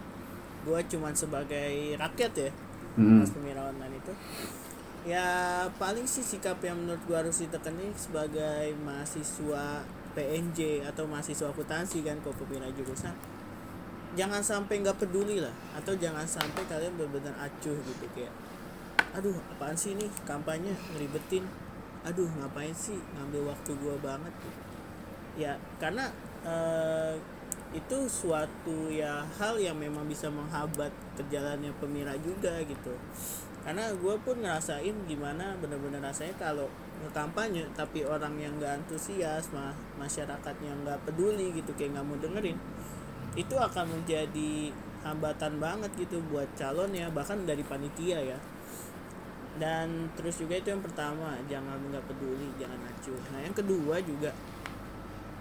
gue 0.65 0.81
cuman 0.91 1.15
sebagai 1.15 1.73
rakyat 1.97 2.33
ya 2.37 2.51
Hmm. 2.99 3.23
pas 3.23 3.31
pemira 3.31 3.63
online 3.63 3.95
itu 3.95 4.11
ya 5.07 5.29
paling 5.79 6.03
sih 6.03 6.21
sikap 6.21 6.59
yang 6.61 6.75
menurut 6.75 6.99
gue 7.07 7.15
harus 7.15 7.39
ditekani 7.39 7.95
sebagai 7.95 8.75
mahasiswa 8.83 9.87
PNJ 10.19 10.83
atau 10.83 11.07
mahasiswa 11.07 11.47
akuntansi 11.47 12.03
kan 12.03 12.19
pemira 12.19 12.67
jurusan. 12.75 13.15
Jangan 14.19 14.43
sampai 14.43 14.83
nggak 14.83 14.99
peduli 14.99 15.39
lah 15.39 15.55
atau 15.79 15.95
jangan 15.95 16.27
sampai 16.27 16.67
kalian 16.67 16.99
benar-benar 16.99 17.39
acuh 17.39 17.79
gitu 17.87 18.07
kayak 18.19 18.35
aduh 19.15 19.39
apaan 19.55 19.79
sih 19.79 19.95
ini 19.95 20.11
kampanye 20.27 20.75
ngeribetin. 20.91 21.47
Aduh 22.03 22.27
ngapain 22.43 22.75
sih 22.75 22.99
ngambil 23.15 23.55
waktu 23.55 23.71
gua 23.79 23.95
banget? 24.03 24.35
Ya 25.39 25.55
karena 25.79 26.11
eh, 26.43 27.15
itu 27.71 27.99
suatu 28.11 28.91
ya 28.91 29.23
hal 29.39 29.61
yang 29.61 29.79
memang 29.79 30.09
bisa 30.11 30.27
menghambat 30.33 30.91
perjalannya 31.15 31.71
pemira 31.79 32.19
juga 32.19 32.59
gitu. 32.67 32.97
Karena 33.61 33.93
gue 33.93 34.15
pun 34.25 34.41
ngerasain 34.41 34.97
gimana 35.05 35.53
bener-bener 35.61 36.01
rasanya 36.01 36.33
kalau 36.41 36.73
ngekampanye 37.05 37.65
tapi 37.75 38.03
orang 38.03 38.35
yang 38.39 38.53
nggak 38.59 38.83
antusias 38.83 39.51
mah 39.55 39.75
masyarakatnya 39.99 40.73
nggak 40.83 40.99
peduli 41.07 41.55
gitu 41.55 41.71
kayak 41.79 41.99
nggak 41.99 42.07
mau 42.07 42.19
dengerin 42.19 42.59
itu 43.39 43.55
akan 43.55 43.87
menjadi 43.87 44.75
hambatan 45.07 45.63
banget 45.63 45.91
gitu 45.95 46.19
buat 46.27 46.49
calon 46.59 46.91
ya 46.91 47.07
bahkan 47.15 47.39
dari 47.47 47.63
panitia 47.63 48.19
ya. 48.19 48.39
Dan 49.59 50.07
terus 50.15 50.39
juga 50.39 50.55
itu 50.55 50.71
yang 50.71 50.79
pertama 50.79 51.35
jangan 51.51 51.83
nggak 51.91 52.07
peduli 52.07 52.47
jangan 52.63 52.79
acuh 52.79 53.19
nah 53.35 53.43
yang 53.43 53.51
kedua 53.51 53.99
juga 54.07 54.31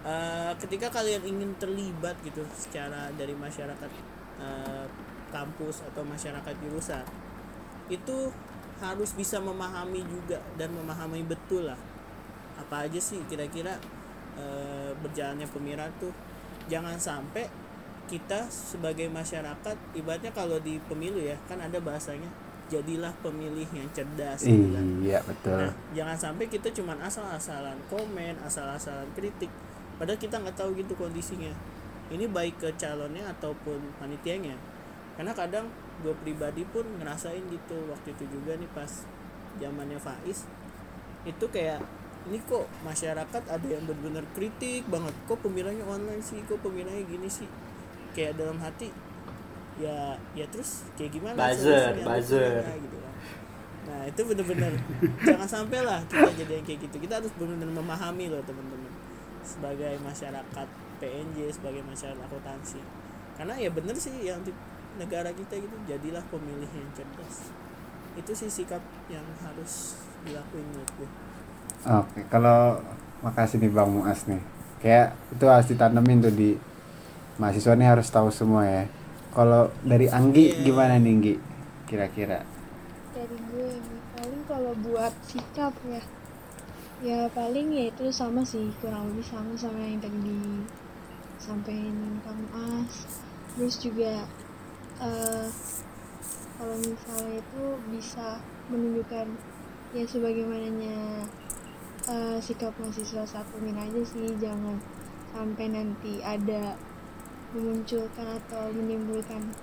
eh, 0.01 0.51
ketika 0.57 0.89
kalian 0.89 1.21
ingin 1.21 1.53
terlibat 1.61 2.17
gitu 2.25 2.41
secara 2.49 3.13
dari 3.13 3.37
masyarakat 3.37 3.91
eh, 4.41 4.85
kampus 5.29 5.85
atau 5.93 6.01
masyarakat 6.01 6.55
jurusan 6.65 7.05
itu 7.93 8.33
harus 8.77 9.11
bisa 9.17 9.41
memahami 9.41 10.05
juga 10.05 10.37
dan 10.55 10.69
memahami 10.73 11.25
betul 11.25 11.65
lah 11.65 11.79
apa 12.57 12.89
aja 12.89 12.97
sih 13.01 13.21
kira-kira 13.25 13.77
eh, 14.37 14.91
berjalannya 15.01 15.45
pemira 15.49 15.89
tuh 15.97 16.13
jangan 16.69 16.97
sampai 16.97 17.49
kita 18.07 18.47
sebagai 18.47 19.11
masyarakat 19.11 19.75
ibaratnya 19.93 20.31
kalau 20.31 20.57
di 20.63 20.79
pemilu 20.87 21.19
ya 21.19 21.35
kan 21.45 21.59
ada 21.59 21.77
bahasanya 21.77 22.31
jadilah 22.67 23.11
pemilih 23.23 23.67
yang 23.71 23.87
cerdas 23.95 24.43
gitu 24.43 24.75
kan. 24.75 24.83
Iya 24.99 25.19
betul. 25.23 25.55
Nah, 25.55 25.73
jangan 25.95 26.17
sampai 26.19 26.45
kita 26.51 26.67
cuman 26.75 26.99
asal-asalan 26.99 27.79
komen, 27.87 28.35
asal-asalan 28.43 29.07
kritik. 29.15 29.47
Padahal 29.95 30.19
kita 30.19 30.35
nggak 30.39 30.55
tahu 30.59 30.75
gitu 30.75 30.93
kondisinya. 30.99 31.51
Ini 32.11 32.27
baik 32.27 32.59
ke 32.59 32.69
calonnya 32.75 33.23
ataupun 33.31 33.79
panitianya. 33.99 34.55
Karena 35.15 35.31
kadang 35.31 35.67
gue 36.05 36.13
pribadi 36.21 36.63
pun 36.69 36.85
ngerasain 37.01 37.41
gitu. 37.49 37.77
Waktu 37.89 38.13
itu 38.13 38.23
juga 38.29 38.57
nih 38.57 38.69
pas 38.73 39.05
zamannya 39.57 39.97
Faiz 39.97 40.45
itu 41.25 41.45
kayak 41.49 41.81
ini 42.27 42.43
kok 42.43 42.67
masyarakat 42.83 43.43
ada 43.47 43.67
yang 43.67 43.83
benar-benar 43.87 44.25
kritik 44.35 44.83
banget. 44.91 45.15
Kok 45.25 45.39
pemilihnya 45.47 45.85
online 45.87 46.23
sih? 46.23 46.43
Kok 46.43 46.59
pemilihnya 46.59 47.03
gini 47.07 47.29
sih? 47.31 47.47
Kayak 48.11 48.39
dalam 48.41 48.59
hati 48.59 48.91
ya 49.77 50.17
ya 50.33 50.41
terus 50.49 50.89
kayak 50.97 51.13
gimana 51.13 51.37
Buzzer, 51.37 51.93
buzzer. 52.01 52.65
gitu 52.65 52.97
kan. 52.97 53.13
nah 53.85 54.01
itu 54.09 54.21
bener-bener 54.25 54.73
jangan 55.29 55.45
sampai 55.45 55.85
lah 55.85 56.01
kita 56.09 56.33
jadi 56.33 56.51
yang 56.59 56.65
kayak 56.65 56.79
gitu. 56.89 56.95
Kita 56.97 57.21
harus 57.21 57.31
benar-benar 57.37 57.71
memahami 57.77 58.25
loh 58.33 58.41
teman-teman 58.43 58.91
sebagai 59.45 59.95
masyarakat 60.03 60.67
PNJ 60.99 61.37
sebagai 61.55 61.85
masyarakat 61.85 62.19
akuntansi. 62.19 62.81
Karena 63.37 63.53
ya 63.55 63.69
bener 63.69 63.95
sih 63.95 64.11
yang 64.25 64.41
negara 64.97 65.29
kita 65.31 65.53
gitu 65.55 65.75
jadilah 65.85 66.23
pemilih 66.27 66.69
yang 66.69 66.89
cerdas 66.93 67.49
itu 68.17 68.31
sih 68.33 68.49
sikap 68.49 68.81
yang 69.07 69.25
harus 69.39 69.95
dilakuin 70.25 70.65
menurut 70.73 70.91
gue 70.97 71.09
Oke, 71.87 72.25
kalau 72.27 72.81
makasih 73.21 73.61
nih 73.61 73.71
Bang 73.71 73.93
Muas 73.93 74.25
nih. 74.27 74.41
Kayak 74.81 75.13
itu 75.31 75.45
harus 75.47 75.67
ditanemin 75.69 76.19
tuh 76.19 76.33
di 76.33 76.57
mahasiswa 77.37 77.77
nih 77.77 77.87
harus 77.87 78.09
tahu 78.09 78.27
semua 78.33 78.65
ya. 78.65 78.83
Kalau 79.31 79.69
dari 79.85 80.09
Anggi 80.09 80.57
Iya. 80.57 80.63
gimana 80.65 80.97
nih 80.97 81.11
Anggi? 81.15 81.35
Kira-kira? 81.85 82.43
dari 83.13 83.37
gue 83.49 83.71
nih, 83.73 84.01
paling 84.13 84.41
kalau 84.45 84.73
buat 84.85 85.13
sikap 85.25 85.73
ya 85.89 86.01
ya 86.99 87.19
paling 87.29 87.73
ya 87.73 87.89
itu 87.89 88.09
sama 88.09 88.41
sih 88.41 88.73
kurang 88.81 89.09
lebih 89.09 89.25
sama 89.25 89.53
sama 89.53 89.77
yang 89.81 90.01
tadi 90.01 90.17
disampaikan 91.37 92.21
Kang 92.25 92.45
As 92.53 93.05
terus 93.53 93.77
juga 93.77 94.25
eh 94.97 95.47
kalau 96.57 96.75
misalnya 96.81 97.37
itu 97.37 97.63
bisa 97.93 98.41
menunjukkan 98.73 99.29
ya 99.93 100.03
sebagaimananya 100.03 101.21
eh, 102.09 102.37
sikap 102.41 102.73
mahasiswa 102.81 103.23
saat 103.23 103.45
pemilihan 103.53 103.93
aja 103.93 104.01
sih. 104.01 104.33
Jangan 104.41 104.81
sampai 105.31 105.69
nanti 105.69 106.17
ada 106.25 106.73
memunculkan 107.53 108.41
atau 108.41 108.73
menimbulkan 108.73 109.53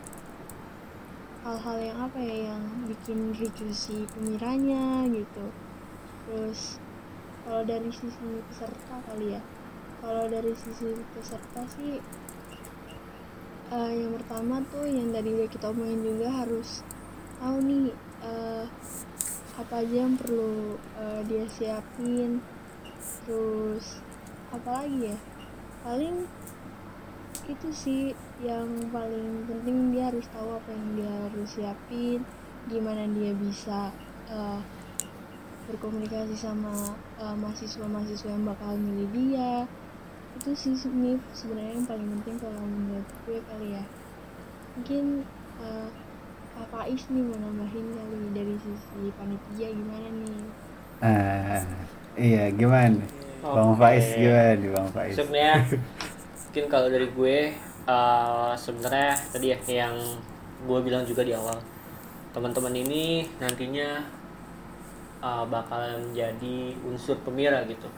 hal-hal 1.45 1.77
yang 1.77 1.99
apa 2.01 2.19
ya 2.23 2.55
yang 2.55 2.63
bikin 2.89 3.35
ricu 3.37 3.69
si 3.75 4.07
pemiranya 4.15 5.05
gitu. 5.11 5.51
Terus 6.25 6.79
kalau 7.45 7.67
dari 7.67 7.91
sisi 7.93 8.41
peserta 8.49 8.97
kali 9.05 9.37
ya. 9.37 9.43
Kalau 10.01 10.29
dari 10.29 10.53
sisi 10.57 10.97
peserta 11.13 11.65
sih 11.75 12.01
eh, 13.73 13.93
yang 14.05 14.13
pertama 14.21 14.61
tuh 14.69 14.85
yang 14.85 15.09
tadi 15.15 15.33
udah 15.33 15.49
kita 15.49 15.71
omongin 15.73 16.01
juga 16.05 16.29
harus 16.45 16.85
tahu 17.41 17.57
nih 17.65 17.89
eh, 18.25 18.65
apa 19.55 19.75
aja 19.81 19.97
yang 20.05 20.17
perlu 20.19 20.77
eh, 20.99 21.21
dia 21.29 21.45
siapin. 21.49 22.43
Terus 23.25 24.03
apa 24.53 24.85
lagi 24.85 25.15
ya? 25.15 25.17
Paling 25.85 26.29
itu 27.45 27.69
sih 27.77 28.03
yang 28.41 28.89
paling 28.89 29.45
penting 29.45 29.93
dia 29.93 30.09
harus 30.09 30.25
tahu 30.33 30.57
apa 30.57 30.69
yang 30.73 30.87
dia 30.97 31.13
harus 31.29 31.49
siapin 31.53 32.25
gimana 32.73 33.05
dia 33.13 33.37
bisa 33.37 33.93
eh, 34.33 34.61
berkomunikasi 35.69 36.37
sama 36.37 36.73
eh, 37.21 37.37
mahasiswa-mahasiswa 37.37 38.29
yang 38.33 38.45
bakal 38.49 38.73
milih 38.77 39.09
dia 39.13 39.69
itu 40.45 40.53
sih 40.53 40.77
ini 40.93 41.17
sebenarnya 41.33 41.73
yang 41.73 41.87
paling 41.89 42.09
penting 42.21 42.37
kalau 42.37 42.61
menurut 42.61 43.09
gue 43.25 43.41
kali 43.41 43.69
ya 43.73 43.85
mungkin 44.77 45.05
eh, 45.57 45.89
Kak 46.53 46.67
Faiz 46.69 47.03
nih 47.09 47.25
mau 47.25 47.41
nambahin 47.41 47.87
kali 47.97 48.19
dari 48.37 48.55
sisi 48.61 49.09
panitia 49.17 49.69
gimana 49.73 50.09
nih 50.21 50.37
Ah, 51.03 51.61
iya 52.15 52.47
gimana? 52.55 53.03
Bang 53.41 53.73
Oke. 53.73 53.81
Faiz 53.81 54.07
gimana 54.15 54.53
nih 54.55 54.71
Bang 54.71 54.89
Faiz? 54.93 55.15
sebenarnya 55.17 55.57
mungkin 56.45 56.65
kalau 56.69 56.89
dari 56.93 57.09
gue 57.09 57.37
eh, 57.89 58.53
sebenarnya 58.61 59.11
tadi 59.33 59.47
ya 59.49 59.59
yang 59.65 59.97
gue 60.69 60.79
bilang 60.85 61.09
juga 61.09 61.25
di 61.25 61.33
awal 61.33 61.57
teman-teman 62.37 62.77
ini 62.77 63.25
nantinya 63.41 64.05
eh, 65.25 65.45
bakalan 65.49 66.05
menjadi 66.13 66.57
unsur 66.85 67.17
pemira 67.25 67.65
gitu 67.65 67.89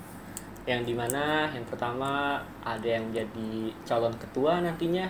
yang 0.66 0.82
di 0.82 0.98
mana 0.98 1.46
yang 1.54 1.62
pertama 1.62 2.42
ada 2.66 2.82
yang 2.82 3.06
menjadi 3.08 3.70
calon 3.86 4.14
ketua 4.18 4.58
nantinya. 4.58 5.06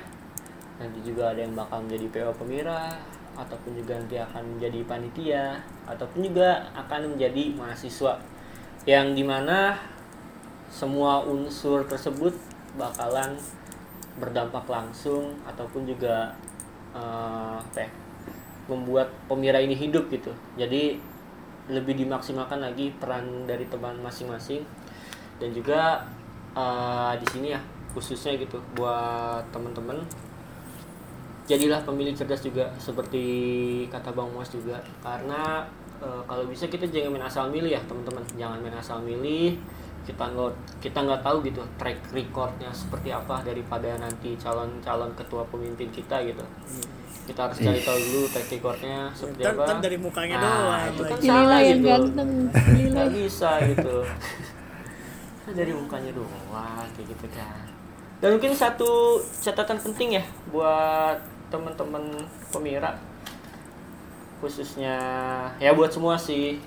Nanti 0.76 1.00
juga 1.00 1.32
ada 1.32 1.40
yang 1.40 1.56
bakal 1.56 1.88
menjadi 1.88 2.06
PO 2.12 2.32
pemira 2.36 2.92
ataupun 3.36 3.72
juga 3.72 3.96
nanti 3.96 4.20
akan 4.20 4.56
menjadi 4.56 4.80
panitia 4.84 5.44
ataupun 5.88 6.28
juga 6.28 6.68
akan 6.76 7.16
menjadi 7.16 7.56
mahasiswa. 7.56 8.20
Yang 8.84 9.06
di 9.16 9.24
mana 9.24 9.80
semua 10.68 11.24
unsur 11.24 11.88
tersebut 11.88 12.36
bakalan 12.76 13.40
berdampak 14.20 14.68
langsung 14.68 15.40
ataupun 15.48 15.88
juga 15.88 16.36
eh, 16.92 17.56
apa 17.56 17.78
ya, 17.80 17.90
membuat 18.68 19.08
pemira 19.24 19.56
ini 19.56 19.72
hidup 19.72 20.12
gitu. 20.12 20.36
Jadi 20.60 21.00
lebih 21.72 21.96
dimaksimalkan 21.96 22.60
lagi 22.60 22.92
peran 23.00 23.48
dari 23.48 23.64
teman 23.66 23.98
masing-masing 24.04 24.62
dan 25.36 25.50
juga 25.50 26.00
eh, 26.52 27.12
di 27.16 27.26
sini 27.28 27.48
ya 27.50 27.60
khususnya 27.90 28.36
gitu 28.36 28.56
buat 28.72 29.40
teman-teman 29.50 29.96
jadilah 31.46 31.78
pemilih 31.80 32.10
cerdas 32.12 32.42
juga 32.42 32.66
seperti 32.76 33.22
kata 33.86 34.10
Bang 34.10 34.28
Mas 34.32 34.50
juga. 34.50 34.76
Karena 34.98 35.62
eh, 35.98 36.22
kalau 36.22 36.44
bisa 36.44 36.66
kita 36.66 36.84
jangan 36.84 37.12
main 37.12 37.24
asal 37.24 37.48
milih 37.48 37.70
ya 37.70 37.80
teman-teman 37.82 38.22
jangan 38.34 38.58
main 38.58 38.74
asal 38.74 38.98
milih. 39.00 39.54
Kita 40.02 40.22
nggak 40.24 40.50
kita 40.80 40.98
nggak 41.02 41.18
tahu 41.20 41.42
gitu 41.42 41.58
track 41.76 41.98
recordnya 42.10 42.70
seperti 42.70 43.10
apa 43.10 43.42
daripada 43.42 43.90
nanti 43.96 44.34
calon-calon 44.36 45.10
ketua 45.14 45.42
pemimpin 45.46 45.90
kita 45.90 46.22
gitu. 46.22 46.42
Kita 47.26 47.42
harus 47.42 47.58
cari 47.58 47.80
tahu 47.80 47.98
dulu 48.00 48.26
track 48.28 48.48
recordnya 48.52 49.10
seperti 49.10 49.42
apa. 49.42 49.82
dari 49.82 49.98
mukanya 49.98 50.36
Nah, 50.38 50.46
doang 50.46 50.82
itu 50.88 51.02
kan 51.02 51.18
salah 51.20 51.58
gitu. 51.58 51.90
nggak 52.86 53.08
bisa 53.12 53.50
gitu 53.66 53.96
dari 55.54 55.70
mukanya 55.70 56.10
doang 56.10 56.86
kayak 56.96 57.06
gitu 57.12 57.26
kan 57.30 57.66
dan 58.18 58.34
mungkin 58.34 58.56
satu 58.56 59.20
catatan 59.44 59.78
penting 59.78 60.18
ya 60.18 60.24
buat 60.48 61.20
teman-teman 61.52 62.26
pemira 62.50 62.96
khususnya 64.40 64.96
ya 65.56 65.72
buat 65.72 65.88
semua 65.92 66.16
sih. 66.16 66.60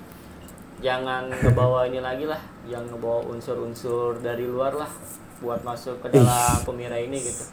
Jangan 0.80 1.28
ngebawa 1.28 1.84
ini 1.92 2.00
lagi 2.00 2.24
lah 2.24 2.40
yang 2.64 2.88
ngebawa 2.88 3.28
unsur-unsur 3.28 4.16
dari 4.24 4.48
luar 4.48 4.72
lah 4.72 4.88
buat 5.44 5.60
masuk 5.60 6.00
ke 6.00 6.08
dalam 6.08 6.56
pemira 6.64 6.96
ini 6.96 7.20
gitu. 7.20 7.44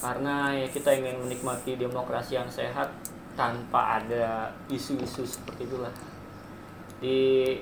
Karena 0.00 0.56
ya 0.56 0.68
kita 0.68 0.96
ingin 0.96 1.20
menikmati 1.20 1.76
demokrasi 1.76 2.40
yang 2.40 2.48
sehat 2.48 2.88
tanpa 3.36 4.00
ada 4.00 4.48
isu-isu 4.72 5.28
seperti 5.28 5.68
itulah. 5.68 5.92
Di 7.04 7.60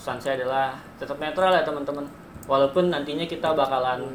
pesan 0.00 0.16
saya 0.16 0.40
adalah 0.40 0.80
tetap 0.96 1.20
netral 1.20 1.52
ya 1.52 1.60
teman-teman 1.60 2.08
walaupun 2.48 2.88
nantinya 2.88 3.28
kita 3.28 3.52
bakalan 3.52 4.08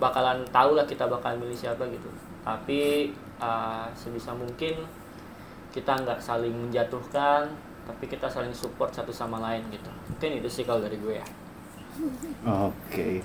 bakalan 0.00 0.40
tahu 0.48 0.72
lah 0.72 0.88
kita 0.88 1.04
bakal 1.04 1.36
milih 1.36 1.52
siapa 1.52 1.84
gitu 1.92 2.08
tapi 2.40 3.12
uh, 3.36 3.84
sebisa 3.92 4.32
mungkin 4.32 4.88
kita 5.68 5.92
nggak 6.00 6.16
saling 6.16 6.56
menjatuhkan 6.56 7.44
tapi 7.84 8.08
kita 8.08 8.24
saling 8.24 8.56
support 8.56 8.88
satu 8.96 9.12
sama 9.12 9.36
lain 9.44 9.68
gitu 9.68 9.92
mungkin 10.08 10.40
itu 10.40 10.48
sih 10.48 10.64
kalau 10.64 10.80
dari 10.80 10.96
gue 10.96 11.20
ya 11.20 11.26
Oke. 12.44 13.24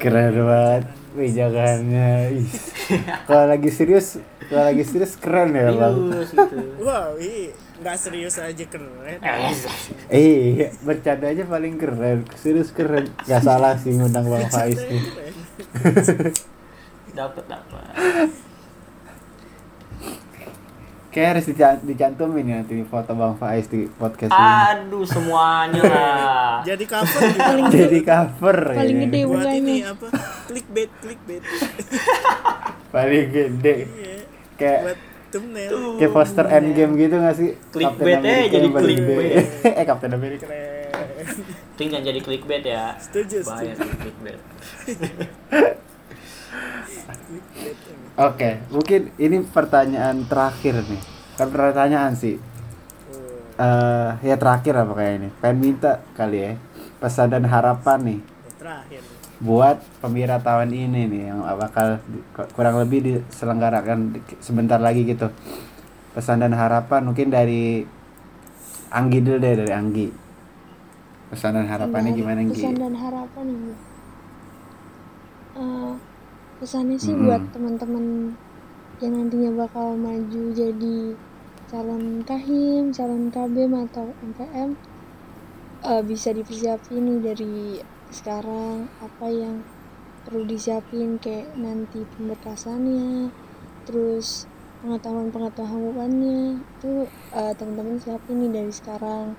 Keren 0.00 0.32
banget 0.32 0.88
pijakannya. 1.12 2.32
Ih. 2.32 2.48
Kalau 3.28 3.44
lagi 3.44 3.68
serius, 3.68 4.16
kalau 4.48 4.72
lagi 4.72 4.88
serius 4.88 5.20
keren 5.20 5.52
ya, 5.52 5.68
Bang. 5.68 6.08
Serius 6.08 6.32
gitu 6.32 6.56
wow 6.80 7.12
ih 7.20 7.52
nggak 7.80 7.96
serius 7.96 8.36
aja 8.36 8.64
keren 8.66 9.18
Eh, 10.12 10.68
bercanda 10.80 11.26
aja 11.26 11.44
paling 11.44 11.74
keren. 11.74 12.28
Serius 12.34 12.70
keren. 12.70 13.08
Gak 13.22 13.40
salah 13.40 13.72
sih 13.74 13.90
ngundang 13.90 14.24
Bang 14.24 14.44
Faiz 14.52 14.76
nih. 14.78 15.00
dapat 17.12 17.44
dapat 17.44 17.84
Kayak 21.10 21.28
harus 21.34 21.44
dica- 21.44 21.82
dicantumin 21.82 22.46
ya 22.46 22.56
nanti 22.56 22.86
foto 22.86 23.10
Bang 23.12 23.34
Faiz 23.34 23.66
di 23.66 23.90
podcast 23.90 24.30
ini. 24.30 24.38
aduh 24.38 25.02
semuanya 25.02 25.82
lah 25.82 26.62
jadi 26.62 26.84
cover 26.86 27.20
juga 27.26 27.42
paling 27.42 27.66
Jadi 27.66 27.98
cover 28.00 28.58
paling 28.70 28.94
ya. 28.94 29.02
gede 29.04 29.20
buat 29.26 29.50
ini 29.50 29.74
apa 29.82 30.06
clickbait 30.46 30.90
clickbait 30.96 31.42
Paling 32.90 33.26
gede. 33.28 33.74
iya 33.90 34.16
Kayak 34.54 34.78
buat 34.84 34.98
thumbnail 35.30 35.96
kayak 35.96 36.12
poster 36.12 36.46
endgame 36.50 36.92
gitu 36.98 37.14
gak 37.22 37.34
sih? 37.38 37.50
Clickbait 37.70 38.18
America 38.18 38.50
jadi 38.50 38.66
yang 38.66 38.74
clickbait. 38.74 39.30
eh 39.80 39.84
Captain 39.86 40.12
America. 40.14 40.44
keren 40.46 41.38
Ting 41.78 41.88
jangan 41.88 42.04
jadi 42.10 42.20
clickbait 42.20 42.64
ya 42.66 42.98
setuju 42.98 43.46
bahaya 43.46 43.72
setuju 43.72 43.96
clickbait. 44.02 44.40
Oke, 48.20 48.60
mungkin 48.68 49.14
ini 49.16 49.40
pertanyaan 49.48 50.28
terakhir 50.28 50.84
nih. 50.84 51.00
Kan 51.40 51.48
pertanyaan 51.48 52.12
sih. 52.12 52.36
Eh 53.56 54.10
ya 54.26 54.36
terakhir 54.36 54.76
apa 54.76 54.92
kayak 54.92 55.14
ini? 55.24 55.28
Pengen 55.40 55.56
minta 55.56 56.04
kali 56.12 56.38
ya 56.42 56.52
pesan 57.00 57.32
dan 57.32 57.48
harapan 57.48 57.98
nih 58.04 58.20
yang 58.20 58.56
terakhir 58.60 59.02
buat 59.40 59.80
Pemira 60.04 60.36
tahun 60.38 60.68
ini 60.70 61.00
nih 61.08 61.22
yang 61.32 61.40
bakal 61.56 61.96
kurang 62.52 62.76
lebih 62.76 63.00
diselenggarakan 63.00 63.98
di- 64.14 64.24
sebentar 64.40 64.76
lagi 64.76 65.02
gitu. 65.08 65.32
Pesan 66.12 66.42
dan 66.44 66.52
harapan 66.52 67.06
mungkin 67.08 67.30
dari 67.32 67.86
Anggi 68.90 69.18
dulu 69.22 69.38
deh 69.38 69.54
dari 69.54 69.72
Anggi. 69.72 70.06
Pesan 71.30 71.54
dan 71.56 71.66
harapannya 71.70 72.10
Pesan- 72.10 72.18
gimana 72.18 72.38
Anggi? 72.42 72.62
pesan 72.62 72.74
dan 72.76 72.94
harapan 72.98 73.46
ini 73.48 73.72
Eh, 75.60 75.92
pesannya 76.58 76.96
sih 77.00 77.14
Mm-mm. 77.14 77.26
buat 77.26 77.42
teman-teman 77.54 78.04
yang 79.02 79.12
nantinya 79.16 79.50
bakal 79.62 79.96
maju 79.98 80.42
jadi 80.52 80.96
calon 81.70 82.04
kahim 82.28 82.92
calon 82.92 83.30
kabem 83.34 83.72
atau 83.86 84.06
MPM 84.20 84.70
eh, 85.82 86.02
bisa 86.02 86.30
dipersiapin 86.30 87.02
nih 87.08 87.18
dari 87.22 87.52
sekarang 88.10 88.90
apa 88.98 89.26
yang 89.30 89.62
perlu 90.26 90.44
disiapin? 90.44 91.16
Kayak 91.22 91.54
nanti 91.54 92.02
pemberkasannya 92.18 93.30
terus 93.86 94.50
pengetahuan-pengetahuannya. 94.82 96.58
Itu 96.58 97.06
eh, 97.34 97.52
teman-teman 97.54 98.02
siapin 98.02 98.42
nih 98.42 98.50
dari 98.50 98.72
sekarang. 98.74 99.38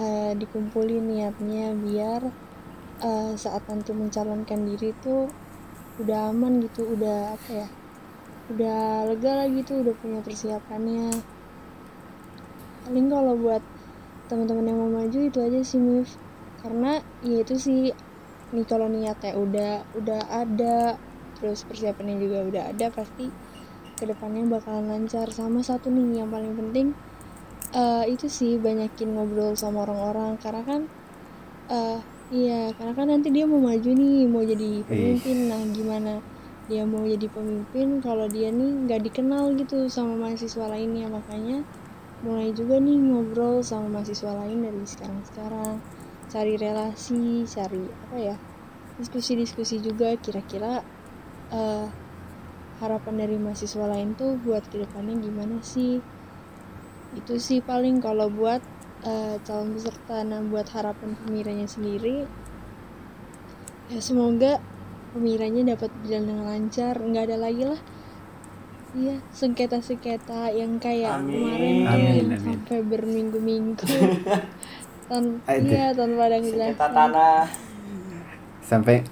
Eh, 0.00 0.32
dikumpulin 0.40 1.04
niatnya 1.04 1.76
biar 1.76 2.32
eh, 3.04 3.32
saat 3.36 3.62
nanti 3.68 3.92
mencalonkan 3.92 4.64
diri 4.64 4.96
tuh 5.04 5.28
udah 6.00 6.32
aman 6.32 6.64
gitu 6.64 6.88
udah 6.88 7.36
apa 7.36 7.50
ya 7.52 7.68
udah 8.48 9.12
lega 9.12 9.32
lah 9.44 9.48
gitu 9.52 9.84
udah 9.84 9.94
punya 10.00 10.18
persiapannya. 10.24 11.20
Paling 12.88 13.06
kalau 13.12 13.36
buat 13.38 13.62
teman-teman 14.26 14.64
yang 14.64 14.78
mau 14.80 14.90
maju 14.90 15.18
itu 15.20 15.38
aja 15.38 15.60
sih 15.60 15.76
Mif 15.76 16.16
karena 16.62 17.02
ya 17.26 17.42
itu 17.42 17.54
sih 17.58 17.80
nih 18.54 18.66
kalau 18.70 18.86
niatnya 18.86 19.34
udah 19.34 19.72
udah 19.98 20.20
ada 20.30 20.94
terus 21.36 21.66
persiapannya 21.66 22.22
juga 22.22 22.38
udah 22.46 22.62
ada 22.70 22.86
pasti 22.94 23.26
ke 23.98 24.04
depannya 24.06 24.46
bakalan 24.46 24.86
lancar. 24.86 25.26
Sama 25.34 25.58
satu 25.66 25.90
nih 25.90 26.22
yang 26.22 26.30
paling 26.30 26.54
penting 26.54 26.94
eh, 27.74 28.04
itu 28.06 28.30
sih 28.30 28.62
banyakin 28.62 29.18
ngobrol 29.18 29.58
sama 29.58 29.82
orang-orang. 29.82 30.38
Karena 30.38 30.62
kan 30.62 30.80
eh 31.66 31.98
iya 32.32 32.70
karena 32.78 32.92
kan 32.94 33.06
nanti 33.10 33.28
dia 33.34 33.44
mau 33.44 33.58
maju 33.58 33.90
nih 33.90 34.30
mau 34.30 34.46
jadi 34.46 34.86
pemimpin. 34.86 35.36
Nah 35.50 35.62
gimana 35.74 36.12
dia 36.70 36.86
mau 36.86 37.02
jadi 37.02 37.26
pemimpin 37.26 37.98
kalau 37.98 38.30
dia 38.30 38.54
nih 38.54 38.86
nggak 38.86 39.02
dikenal 39.10 39.50
gitu 39.58 39.90
sama 39.90 40.14
mahasiswa 40.14 40.70
lainnya? 40.70 41.10
Makanya 41.10 41.66
mulai 42.22 42.54
juga 42.54 42.78
nih 42.78 43.02
ngobrol 43.02 43.66
sama 43.66 43.98
mahasiswa 43.98 44.30
lain 44.30 44.62
dari 44.62 44.86
sekarang-sekarang 44.86 45.82
cari 46.32 46.56
relasi 46.56 47.44
cari 47.44 47.84
apa 48.08 48.16
ya 48.16 48.36
diskusi-diskusi 48.96 49.84
juga 49.84 50.16
kira-kira 50.16 50.80
eh, 51.52 51.86
harapan 52.80 53.14
dari 53.20 53.36
mahasiswa 53.36 53.84
lain 53.84 54.16
tuh 54.16 54.40
buat 54.40 54.64
ke 54.72 54.80
depannya 54.80 55.20
gimana 55.20 55.60
sih 55.60 56.00
itu 57.12 57.34
sih 57.36 57.60
paling 57.60 58.00
kalau 58.00 58.32
buat 58.32 58.64
eh, 59.04 59.36
calon 59.44 59.76
peserta 59.76 60.24
nah 60.24 60.40
buat 60.40 60.72
harapan 60.72 61.12
pemiranya 61.20 61.68
sendiri 61.68 62.24
ya 63.92 64.00
semoga 64.00 64.56
pemiranya 65.12 65.76
dapat 65.76 65.92
berjalan 66.00 66.24
dengan 66.32 66.44
lancar 66.48 66.94
nggak 66.96 67.24
ada 67.28 67.36
lagi 67.36 67.64
lah 67.68 67.80
iya 68.96 69.20
sengketa-sengketa 69.32 70.52
yang 70.52 70.80
kayak 70.80 71.20
Amin. 71.20 71.32
kemarin 71.36 71.74
tuh 71.76 71.92
Amin, 71.92 72.08
yang 72.16 72.28
amin. 72.32 72.40
sampai 72.40 72.78
berminggu-minggu 72.80 73.84
Tan 75.12 75.44
Aduh. 75.44 75.68
iya 75.68 75.92
tanpa 75.92 76.24
ada 76.24 76.40
yang 76.40 76.72
tanah 76.72 77.44
Sampai 78.64 79.04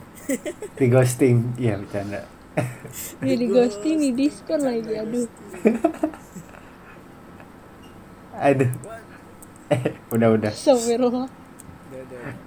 di 0.80 0.86
ghosting. 0.88 1.52
Iya 1.60 1.76
bercanda. 1.76 2.24
Ini 3.20 3.34
di 3.36 3.46
ghosting, 3.52 3.96
di 4.00 4.10
diskon 4.16 4.64
lagi, 4.64 4.96
aduh. 4.96 5.28
Aduh. 8.40 8.70
Eh, 9.68 9.82
udah 10.08 10.28
udah. 10.40 10.48
Astagfirullah. 10.48 11.28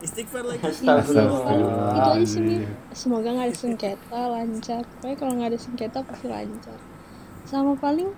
istighfar 0.01 0.43
lagi 0.49 0.63
Astagfirullah. 0.65 1.53
Itu 1.93 2.09
aja 2.17 2.25
sih, 2.25 2.41
Mi. 2.41 2.55
Semoga 2.97 3.29
nggak 3.37 3.53
ada 3.53 3.55
sengketa, 3.55 4.21
lancar. 4.33 4.81
Pokoknya 4.97 5.15
kalau 5.21 5.33
nggak 5.37 5.49
ada 5.53 5.59
sengketa 5.61 5.99
pasti 6.01 6.25
lancar. 6.25 6.79
Sama 7.45 7.77
paling, 7.77 8.09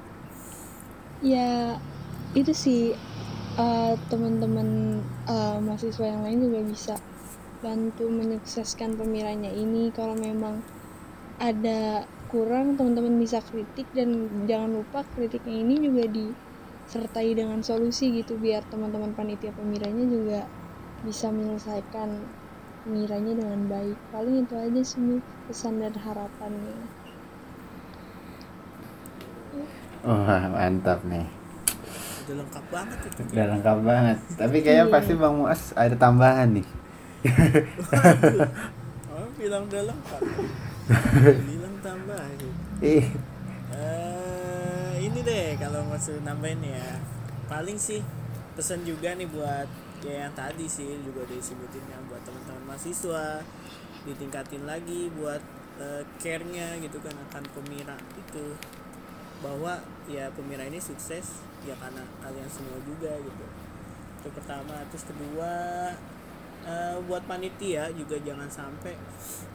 ya 1.19 1.75
itu 2.31 2.55
sih 2.55 2.95
eh, 3.55 3.93
teman-teman 4.11 4.99
eh, 5.27 5.57
mahasiswa 5.63 6.05
yang 6.05 6.21
lain 6.27 6.39
juga 6.43 6.59
bisa 6.67 6.95
bantu 7.63 8.11
menyukseskan 8.11 8.99
pemiranya 8.99 9.49
ini. 9.49 9.89
Kalau 9.95 10.13
memang 10.13 10.59
ada 11.39 12.03
kurang 12.31 12.75
teman-teman 12.75 13.15
bisa 13.15 13.39
kritik 13.39 13.87
dan 13.95 14.27
jangan 14.49 14.81
lupa 14.81 15.07
kritiknya 15.15 15.55
ini 15.61 15.75
juga 15.79 16.03
disertai 16.07 17.31
dengan 17.31 17.63
solusi 17.63 18.11
gitu 18.11 18.35
biar 18.35 18.63
teman-teman 18.67 19.15
panitia 19.15 19.55
pemiranya 19.55 20.03
juga 20.03 20.39
bisa 21.03 21.31
menyelesaikan 21.31 22.23
pemiranya 22.83 23.33
dengan 23.39 23.61
baik. 23.71 23.97
Paling 24.11 24.43
itu 24.43 24.55
aja 24.57 24.81
sih 24.83 25.19
pesan 25.47 25.79
dan 25.79 25.95
harapannya. 25.95 26.75
Wah, 30.05 30.53
mantap 30.53 31.01
nih. 31.01 31.44
Udah 32.25 32.35
lengkap 32.41 32.65
banget 32.67 32.99
itu 33.05 33.19
Udah 33.29 33.45
lengkap 33.53 33.77
banget. 33.81 34.17
Tapi 34.33 34.57
kayaknya 34.59 34.85
Iya. 34.85 34.93
pasti 34.93 35.13
Bang 35.13 35.35
Muas 35.37 35.61
ada 35.73 35.95
tambahan 35.95 36.49
nih. 36.51 36.67
oh 39.09 39.27
bilang 39.37 39.63
udah 39.65 39.83
lengkap 39.89 40.21
bilang 41.45 41.75
tambah 41.81 42.21
gitu. 42.37 42.47
Ih, 42.81 43.05
Eh, 43.75 44.93
ini 45.03 45.19
deh 45.19 45.57
kalau 45.59 45.83
maksud 45.85 46.23
nambahin 46.23 46.63
ya 46.63 46.95
paling 47.45 47.75
sih 47.75 47.99
pesan 48.55 48.87
juga 48.87 49.11
nih 49.13 49.27
buat 49.27 49.67
ya 49.99 50.25
yang 50.25 50.33
tadi 50.33 50.63
sih 50.63 50.95
juga 51.03 51.27
disebutin 51.27 51.83
ya 51.83 51.99
buat 52.07 52.21
teman-teman 52.23 52.71
mahasiswa 52.71 53.43
ditingkatin 54.05 54.63
lagi 54.63 55.11
buat 55.11 55.41
eh, 55.75 56.03
care-nya 56.21 56.79
gitu 56.79 57.03
kan 57.03 57.11
akan 57.27 57.43
pemira 57.51 57.97
itu 58.15 58.55
bahwa 59.43 59.81
ya 60.07 60.31
pemira 60.31 60.63
ini 60.63 60.79
sukses 60.79 61.43
ya 61.65 61.75
karena 61.81 62.03
kalian 62.21 62.49
semua 62.49 62.77
juga 62.85 63.11
gitu. 63.17 63.45
Itu 64.21 64.29
pertama. 64.31 64.85
Terus 64.93 65.05
kedua 65.09 65.53
eh, 66.65 66.97
buat 67.09 67.23
panitia 67.25 67.89
juga 67.97 68.21
jangan 68.21 68.49
sampai 68.49 68.93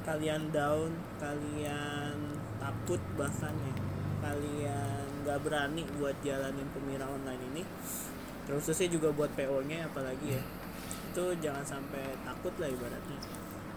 kalian 0.02 0.50
down 0.50 0.90
kalian 1.22 2.14
takut 2.58 3.00
bahkan 3.14 3.54
ya. 3.54 3.74
Kalian 4.20 5.24
nggak 5.24 5.38
berani 5.46 5.82
buat 5.96 6.18
jalanin 6.20 6.68
pemira 6.74 7.06
online 7.06 7.42
ini. 7.54 7.62
Terus 8.44 8.66
khususnya 8.66 8.90
juga 8.90 9.14
buat 9.14 9.30
PO 9.38 9.62
nya 9.70 9.86
apalagi 9.86 10.34
ya. 10.34 10.42
Itu 11.14 11.34
jangan 11.38 11.62
sampai 11.62 12.18
takut 12.26 12.52
lah 12.58 12.68
ibaratnya. 12.68 13.18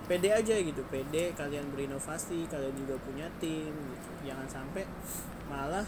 Pede 0.03 0.29
aja 0.35 0.55
gitu 0.59 0.83
pede. 0.91 1.31
Kalian 1.37 1.71
berinovasi 1.71 2.49
kalian 2.51 2.75
juga 2.75 2.99
punya 3.05 3.29
tim 3.39 3.71
gitu. 3.71 4.09
jangan 4.27 4.47
sampai 4.49 4.83
malah 5.47 5.85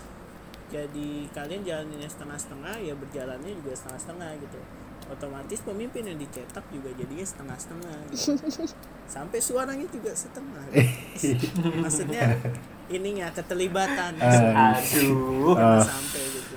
jadi 0.65 1.09
kalian 1.29 1.61
jalaninnya 1.61 2.07
setengah-setengah 2.07 2.75
ya 2.79 2.93
berjalannya 2.93 3.51
juga 3.55 3.71
setengah-setengah 3.73 4.29
gitu 4.39 4.59
otomatis 5.05 5.61
pemimpin 5.61 6.01
yang 6.03 6.17
dicetak 6.17 6.65
juga 6.67 6.89
jadinya 6.91 7.21
setengah-setengah 7.21 7.95
gitu. 8.09 8.33
sampai 9.13 9.37
suaranya 9.37 9.85
juga 9.87 10.09
setengah 10.11 10.65
maksudnya 11.83 12.33
ininya 12.87 13.29
keterlibatan 13.29 14.17
Ah. 14.17 14.73
Aduh. 14.73 15.53
Oh. 15.53 15.77
sampai 15.79 16.23
gitu 16.25 16.55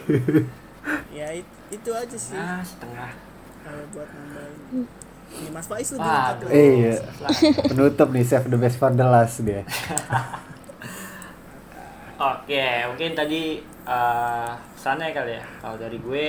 ya 1.11 1.29
it- 1.31 1.57
itu 1.69 1.91
aja 1.91 2.17
sih 2.17 2.33
Ah, 2.33 2.65
setengah. 2.65 3.13
kalau 3.61 3.85
buat 3.93 4.09
nambahin 4.09 4.89
ini 5.29 5.53
Mas 5.53 5.69
Faiz 5.69 5.93
lebih 5.93 6.01
Wah, 6.03 6.33
lengkap 6.33 6.49
lagi. 6.49 6.57
Iya. 6.57 6.95
Penutup 7.69 8.09
nih 8.09 8.25
save 8.25 8.49
the 8.49 8.57
best 8.57 8.81
for 8.81 8.89
the 8.89 9.05
last 9.05 9.45
dia. 9.45 9.61
Oke, 12.19 12.65
mungkin 12.89 13.11
tadi 13.13 13.61
eh 13.89 14.53
sana 14.77 15.09
ya 15.09 15.13
kali 15.17 15.33
ya. 15.41 15.45
Kalau 15.65 15.77
dari 15.81 15.97
gue 15.97 16.29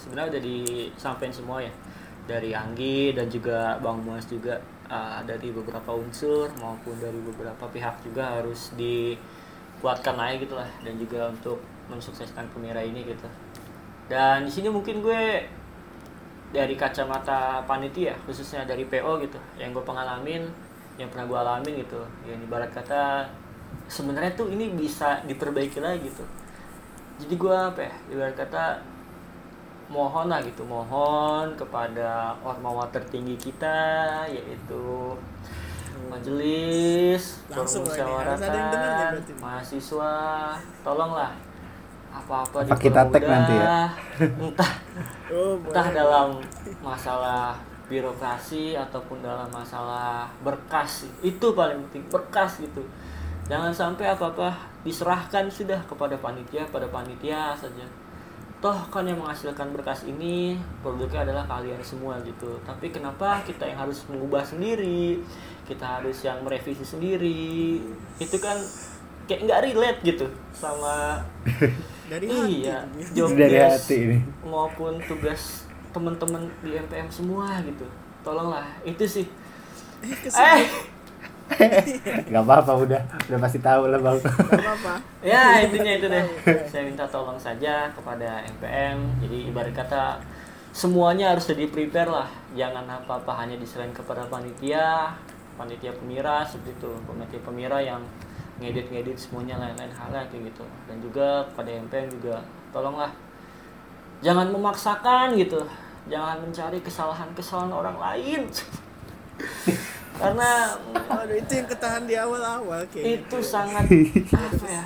sebenarnya 0.00 0.28
udah 0.36 0.42
disampaikan 0.42 1.34
semua 1.34 1.58
ya. 1.60 1.72
Dari 2.26 2.50
Anggi 2.56 3.12
dan 3.12 3.28
juga 3.28 3.76
Bang 3.84 4.00
Muas 4.02 4.24
juga 4.26 4.56
eh, 4.88 5.20
dari 5.28 5.52
beberapa 5.52 5.92
unsur 5.92 6.48
maupun 6.56 6.96
dari 6.96 7.20
beberapa 7.20 7.68
pihak 7.68 8.00
juga 8.00 8.40
harus 8.40 8.72
dikuatkan 8.80 10.16
lagi 10.16 10.48
gitu 10.48 10.56
lah 10.56 10.68
dan 10.80 10.96
juga 10.96 11.28
untuk 11.28 11.60
mensukseskan 11.92 12.48
Pemira 12.50 12.80
ini 12.80 13.04
gitu. 13.04 13.28
Dan 14.08 14.48
di 14.48 14.50
sini 14.50 14.72
mungkin 14.72 15.04
gue 15.04 15.44
dari 16.56 16.74
kacamata 16.78 17.60
panitia 17.68 18.14
khususnya 18.24 18.64
dari 18.64 18.86
PO 18.86 19.18
gitu 19.20 19.38
yang 19.58 19.74
gue 19.74 19.82
pengalamin 19.82 20.46
yang 20.96 21.10
pernah 21.12 21.26
gue 21.28 21.38
alamin 21.38 21.74
gitu 21.84 22.00
yang 22.24 22.40
ibarat 22.40 22.70
kata 22.72 23.28
sebenarnya 23.90 24.32
tuh 24.32 24.48
ini 24.48 24.72
bisa 24.72 25.20
diperbaiki 25.26 25.82
lagi 25.82 26.08
gitu 26.08 26.24
jadi 27.16 27.34
gue 27.34 27.56
apa 27.56 27.80
ya 27.80 27.94
ibarat 28.12 28.34
kata 28.36 28.64
mohon 29.86 30.26
lah 30.26 30.42
gitu 30.42 30.66
mohon 30.66 31.54
kepada 31.54 32.34
ormawa 32.42 32.90
tertinggi 32.90 33.38
kita 33.38 34.26
yaitu 34.26 35.14
majelis 36.10 37.42
Langsung 37.50 37.82
forum 37.82 37.98
lah 37.98 38.06
ini, 38.06 38.26
harus 38.26 38.40
ada 38.40 38.56
yang 38.56 38.70
dengar 38.70 38.90
nih 38.90 39.02
musyawaratan 39.02 39.12
berarti. 39.16 39.32
mahasiswa. 39.42 40.14
Tolonglah 40.86 41.32
apa-apa 42.16 42.56
Apa 42.64 42.76
kita 42.80 43.00
tag 43.12 43.24
nanti 43.26 43.54
ya? 43.54 43.66
entah. 44.46 44.72
Oh, 45.28 45.58
entah 45.60 45.86
dalam 45.92 46.28
masalah 46.80 47.58
birokrasi 47.86 48.74
ataupun 48.74 49.22
dalam 49.22 49.46
masalah 49.50 50.26
berkas 50.42 51.06
itu 51.22 51.46
paling 51.54 51.78
penting 51.90 52.04
berkas 52.10 52.62
gitu. 52.62 52.82
Jangan 53.46 53.70
sampai 53.70 54.10
apa 54.10 54.26
apa 54.34 54.50
diserahkan 54.86 55.50
sudah 55.50 55.82
kepada 55.90 56.14
panitia 56.16 56.62
pada 56.70 56.86
panitia 56.86 57.52
saja. 57.58 57.82
Toh 58.62 58.78
kan 58.88 59.04
yang 59.04 59.20
menghasilkan 59.20 59.74
berkas 59.74 60.06
ini 60.08 60.56
produknya 60.80 61.26
adalah 61.28 61.44
kalian 61.44 61.82
semua 61.82 62.16
gitu. 62.24 62.56
Tapi 62.64 62.88
kenapa 62.94 63.42
kita 63.44 63.66
yang 63.66 63.82
harus 63.84 64.06
mengubah 64.08 64.46
sendiri? 64.46 65.20
Kita 65.66 66.00
harus 66.00 66.22
yang 66.22 66.40
merevisi 66.46 66.86
sendiri. 66.86 67.82
Itu 68.16 68.38
kan 68.38 68.56
kayak 69.26 69.42
nggak 69.44 69.60
relate 69.66 70.00
gitu 70.06 70.26
sama 70.54 71.18
dari 72.10 72.30
hati 72.30 72.62
iya 72.62 72.86
tuh. 72.86 73.10
job 73.12 73.34
Dari 73.34 73.58
hati 73.58 73.96
ini. 74.06 74.18
maupun 74.46 75.02
tugas 75.04 75.66
teman-teman 75.90 76.46
di 76.62 76.78
MPM 76.78 77.10
semua 77.10 77.58
gitu. 77.66 77.84
Tolonglah 78.22 78.66
itu 78.86 79.04
sih. 79.04 79.26
Eh 80.32 80.62
Gak 82.32 82.42
apa-apa 82.42 82.72
udah, 82.74 83.00
udah 83.30 83.38
pasti 83.38 83.58
tahu 83.62 83.88
lah 83.88 84.00
bang. 84.02 84.18
Gak 84.18 84.60
apa-apa. 84.60 84.94
Ya 85.26 85.62
intinya 85.62 85.92
itu 85.94 86.06
deh. 86.06 86.24
Saya 86.70 86.86
minta 86.86 87.02
tolong 87.06 87.38
saja 87.38 87.90
kepada 87.90 88.46
MPM 88.46 88.98
jadi 89.22 89.50
ibarat 89.50 89.74
kata 89.74 90.22
semuanya 90.70 91.34
harus 91.34 91.50
jadi 91.50 91.66
prepare 91.70 92.10
lah. 92.10 92.28
Jangan 92.54 92.86
apa-apa 92.86 93.42
hanya 93.42 93.58
diserahin 93.58 93.94
kepada 93.94 94.26
panitia 94.30 95.14
panitia 95.58 95.90
pemira 95.94 96.46
seperti 96.46 96.78
itu. 96.78 96.90
Panitia 97.06 97.40
pemira 97.42 97.78
yang 97.82 98.02
ngedit-ngedit 98.62 99.18
semuanya 99.18 99.58
lain-lain 99.58 99.92
hal 99.92 100.14
kayak 100.30 100.50
gitu. 100.50 100.64
Dan 100.86 101.02
juga 101.02 101.46
kepada 101.50 101.70
MPM 101.74 102.08
juga 102.10 102.42
tolonglah. 102.70 103.10
Jangan 104.22 104.50
memaksakan 104.54 105.34
gitu. 105.34 105.62
Jangan 106.06 106.38
mencari 106.38 106.78
kesalahan-kesalahan 106.86 107.74
orang 107.74 107.98
lain 107.98 108.46
karena 110.16 110.50
Waduh, 111.06 111.36
itu 111.36 111.52
yang 111.60 111.68
ketahan 111.68 112.04
di 112.08 112.14
awal-awal 112.16 112.80
kayak 112.88 113.24
itu 113.24 113.38
sangat 113.44 113.84
apa 114.32 114.66
ya 114.66 114.84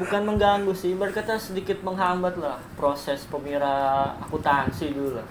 bukan 0.00 0.22
mengganggu 0.24 0.72
sih 0.72 0.96
berkata 0.96 1.36
sedikit 1.36 1.84
menghambat 1.84 2.40
lah 2.40 2.56
proses 2.72 3.28
pemira 3.28 4.16
akuntansi 4.24 4.96
dulu 4.96 5.20
lah. 5.20 5.28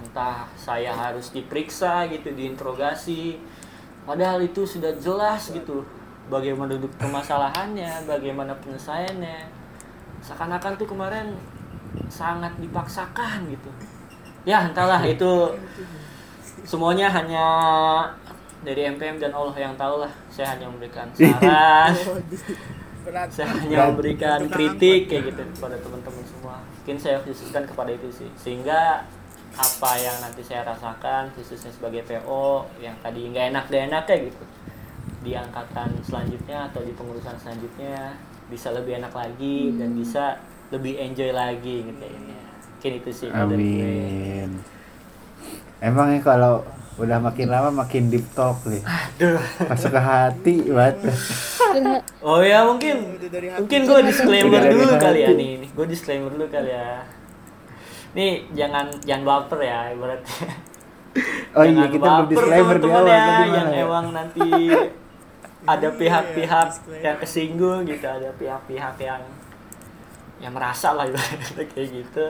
Entah 0.00 0.48
saya 0.56 0.96
harus 0.96 1.28
diperiksa 1.28 2.08
gitu 2.08 2.32
diinterogasi 2.32 3.36
padahal 4.08 4.40
itu 4.40 4.64
sudah 4.64 4.96
jelas 4.96 5.52
gitu 5.52 5.84
bagaimana 6.32 6.80
duduk 6.80 6.88
permasalahannya 6.96 8.08
bagaimana 8.08 8.56
penyelesaiannya. 8.64 9.60
Seakan-akan 10.24 10.80
tuh 10.80 10.88
kemarin 10.88 11.36
sangat 12.08 12.56
dipaksakan 12.56 13.44
gitu. 13.52 13.70
Ya 14.48 14.64
entahlah 14.64 15.04
itu 15.04 15.52
semuanya 16.68 17.08
hanya 17.08 17.46
dari 18.60 18.84
MPM 18.84 19.16
dan 19.16 19.32
Allah 19.32 19.56
yang 19.56 19.72
tahu 19.80 20.04
lah 20.04 20.12
saya 20.28 20.52
hanya 20.52 20.68
memberikan 20.68 21.08
saran. 21.16 21.96
Berat. 23.08 23.28
Saya 23.32 23.56
hanya 23.56 23.88
memberikan 23.88 24.44
kritik 24.52 25.08
kayak 25.08 25.32
gitu 25.32 25.42
kepada 25.56 25.80
teman-teman 25.80 26.24
semua. 26.28 26.60
Mungkin 26.60 26.96
saya 27.00 27.24
khususkan 27.24 27.64
kepada 27.64 27.88
itu 27.88 28.12
sih. 28.12 28.28
Sehingga 28.36 29.08
apa 29.56 29.92
yang 29.96 30.12
nanti 30.20 30.44
saya 30.44 30.68
rasakan 30.68 31.32
khususnya 31.32 31.72
sebagai 31.72 32.04
PO 32.04 32.68
yang 32.84 32.94
tadi 33.00 33.32
nggak 33.32 33.48
enak 33.48 33.64
gak 33.72 33.82
enak 33.88 34.02
kayak 34.04 34.22
gitu. 34.28 34.44
Di 35.24 35.32
angkatan 35.40 35.88
selanjutnya 36.04 36.68
atau 36.68 36.84
di 36.84 36.92
pengurusan 36.92 37.40
selanjutnya 37.40 38.12
bisa 38.52 38.76
lebih 38.76 39.00
enak 39.00 39.12
lagi 39.16 39.72
dan 39.80 39.96
bisa 39.96 40.36
lebih 40.68 41.00
enjoy 41.00 41.32
lagi 41.32 41.88
gitu 41.88 42.04
ya. 42.04 42.20
Mungkin 42.76 42.92
itu 43.00 43.10
sih. 43.24 43.30
Amin. 43.32 44.77
Emang 45.78 46.10
ya 46.10 46.20
kalau 46.20 46.66
udah 46.96 47.18
makin 47.18 47.46
lama 47.46 47.70
makin 47.72 48.10
deep 48.10 48.26
talk 48.32 48.58
nih. 48.64 48.82
Aduh. 48.82 49.38
Masuk 49.64 49.90
ke 49.90 50.00
hati 50.00 50.56
banget. 50.66 50.96
Oh 52.18 52.40
ya 52.40 52.64
mungkin 52.64 53.14
mungkin 53.54 53.80
gue 53.84 53.98
disclaimer 54.04 54.62
dulu 54.66 54.92
kali 54.96 55.20
ya 55.20 55.28
hati. 55.28 55.38
nih, 55.38 55.52
gue 55.68 55.86
disclaimer 55.86 56.26
dulu 56.28 56.46
kali 56.48 56.70
ya. 56.70 57.06
Nih 58.10 58.50
jangan 58.50 58.90
jangan 59.00 59.22
baper 59.24 59.60
ya 59.62 59.78
ibaratnya. 59.90 60.48
Oh 61.50 61.62
iya 61.62 61.86
Jangan 61.86 61.88
kita 61.88 61.98
belum 62.00 62.18
baper, 62.18 62.30
disclaimer 62.32 62.76
di 62.76 62.88
awal 62.88 63.04
ya, 63.06 63.18
tadi 63.20 63.48
yang 63.48 63.68
ya? 63.68 63.78
emang 63.80 64.06
nanti 64.10 64.48
ada 65.72 65.88
Iya, 65.88 65.98
pihak-pihak 65.98 66.66
disclaimer. 66.68 67.02
yang 67.04 67.16
kesinggung 67.18 67.80
gitu, 67.84 68.06
ada 68.06 68.28
pihak-pihak 68.32 68.94
yang 68.98 69.22
yang 70.38 70.52
merasa 70.52 70.94
lah 70.94 71.04
ibaratnya 71.04 71.64
kayak 71.64 71.88
gitu. 71.92 72.24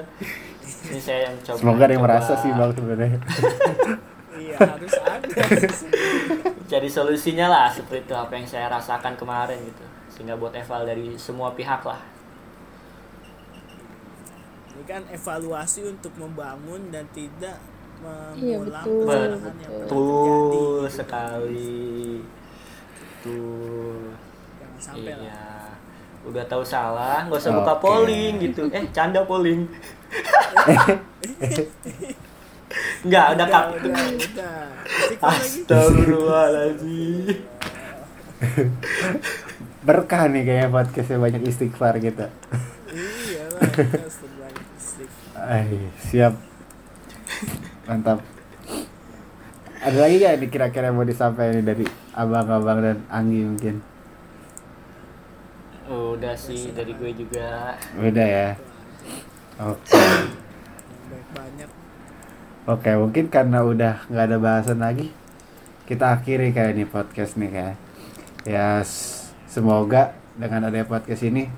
Ini 0.68 1.00
saya 1.00 1.20
yang 1.28 1.36
coba. 1.40 1.58
Semoga 1.58 1.82
ada 1.82 1.92
yang 1.92 2.00
coba 2.00 2.08
merasa 2.12 2.32
sih 2.36 2.50
bang 2.50 2.70
sebenarnya. 2.70 3.18
iya 4.38 4.56
harus 4.60 4.94
ada 4.94 5.26
Jadi 6.68 6.88
solusinya 6.88 7.46
lah 7.48 7.66
seperti 7.68 8.04
itu 8.04 8.14
apa 8.14 8.32
yang 8.32 8.46
saya 8.46 8.66
rasakan 8.68 9.14
kemarin 9.14 9.58
gitu. 9.64 9.84
Sehingga 10.08 10.36
buat 10.36 10.52
eval 10.52 10.84
dari 10.84 11.16
semua 11.16 11.52
pihak 11.52 11.82
lah. 11.82 12.00
ini 14.70 14.86
kan 14.86 15.02
evaluasi 15.10 15.82
untuk 15.84 16.14
membangun 16.14 16.94
dan 16.94 17.02
tidak 17.10 17.58
Iya, 17.98 18.62
mengulang 18.62 18.86
betul, 18.86 19.02
kesalahan 19.02 19.54
yang 19.58 19.72
betul. 19.74 20.06
terjadi. 20.78 20.94
sekali. 20.94 21.82
Betul. 22.94 23.98
jangan 24.54 24.78
sampai 24.78 25.12
lah 25.12 25.26
Iya. 25.26 25.42
Udah 26.22 26.44
tahu 26.46 26.62
salah, 26.62 27.26
nggak 27.26 27.40
usah 27.40 27.50
Oke. 27.50 27.58
buka 27.58 27.74
polling 27.80 28.32
gitu. 28.38 28.62
Eh, 28.70 28.84
canda 28.94 29.26
polling. 29.26 29.66
Enggak, 33.04 33.26
udah 33.38 33.46
kap. 33.46 33.64
udah 33.78 33.94
udah 33.94 34.66
Astagfirullahaladzim. 35.22 37.46
Berkah 39.86 40.26
nih 40.28 40.44
kayaknya 40.44 40.68
podcastnya 40.68 41.18
banyak 41.18 41.42
istighfar 41.48 41.96
gitu. 42.02 42.26
iya 42.92 43.44
lah 43.54 43.70
siap. 46.04 46.34
Mantap. 47.86 48.20
Ada 49.78 49.94
lagi 49.94 50.18
gak 50.20 50.42
nih 50.42 50.50
kira-kira 50.50 50.90
yang 50.90 50.98
mau 50.98 51.06
disampaikan 51.06 51.62
dari 51.62 51.86
abang-abang 52.12 52.82
dan 52.82 52.98
Anggi 53.08 53.46
mungkin? 53.46 53.80
Udah 55.88 56.36
sih 56.36 56.74
dari 56.74 56.92
gue 56.92 57.10
juga. 57.14 57.78
Udah 57.96 58.26
ya. 58.26 58.58
Oke. 59.58 59.98
baik 61.08 61.26
banyak 61.34 61.70
Oke, 62.68 62.90
mungkin 62.94 63.24
karena 63.26 63.64
udah 63.64 64.04
nggak 64.06 64.26
ada 64.28 64.38
bahasan 64.38 64.78
lagi, 64.78 65.08
kita 65.88 66.12
akhiri 66.12 66.52
kayak 66.52 66.76
nih 66.76 66.84
podcast 66.86 67.34
nih 67.34 67.48
kayak. 67.48 67.76
Ya, 68.44 68.84
s- 68.84 69.32
semoga 69.48 70.12
dengan 70.36 70.68
ada 70.68 70.84
podcast 70.84 71.24
ini 71.24 71.48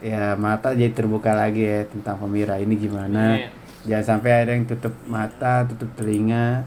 ya 0.00 0.36
mata 0.36 0.76
jadi 0.76 0.92
terbuka 0.92 1.32
lagi 1.32 1.64
ya 1.64 1.88
tentang 1.88 2.20
pemirsa 2.20 2.60
ini 2.60 2.76
gimana 2.76 3.36
Iya. 3.36 3.48
jangan 3.84 4.04
sampai 4.16 4.30
ada 4.36 4.50
yang 4.52 4.64
tutup 4.64 4.92
mata 5.04 5.64
tutup 5.64 5.88
telinga 5.96 6.64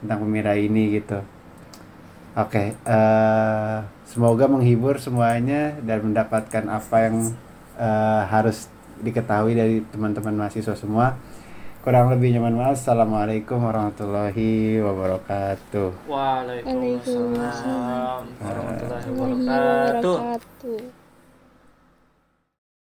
tentang 0.00 0.24
pemirsa 0.24 0.52
ini 0.56 0.96
gitu 0.96 1.20
oke 2.34 2.64
eh, 2.72 3.76
semoga 4.04 4.48
menghibur 4.48 4.96
semuanya 4.96 5.76
dan 5.84 6.00
mendapatkan 6.02 6.64
apa 6.66 6.96
yang 7.04 7.16
eh, 7.76 8.22
harus 8.26 8.71
diketahui 9.02 9.58
dari 9.58 9.82
teman-teman 9.90 10.46
mahasiswa 10.46 10.78
semua. 10.78 11.18
Kurang 11.82 12.14
lebih 12.14 12.38
nyaman 12.38 12.54
mas 12.54 12.78
assalamualaikum 12.78 13.58
warahmatullahi 13.58 14.78
wabarakatuh. 14.78 16.06
Waalaikumsalam 16.06 18.22
warahmatullahi 18.38 19.10
wabarakatuh. 19.10 21.01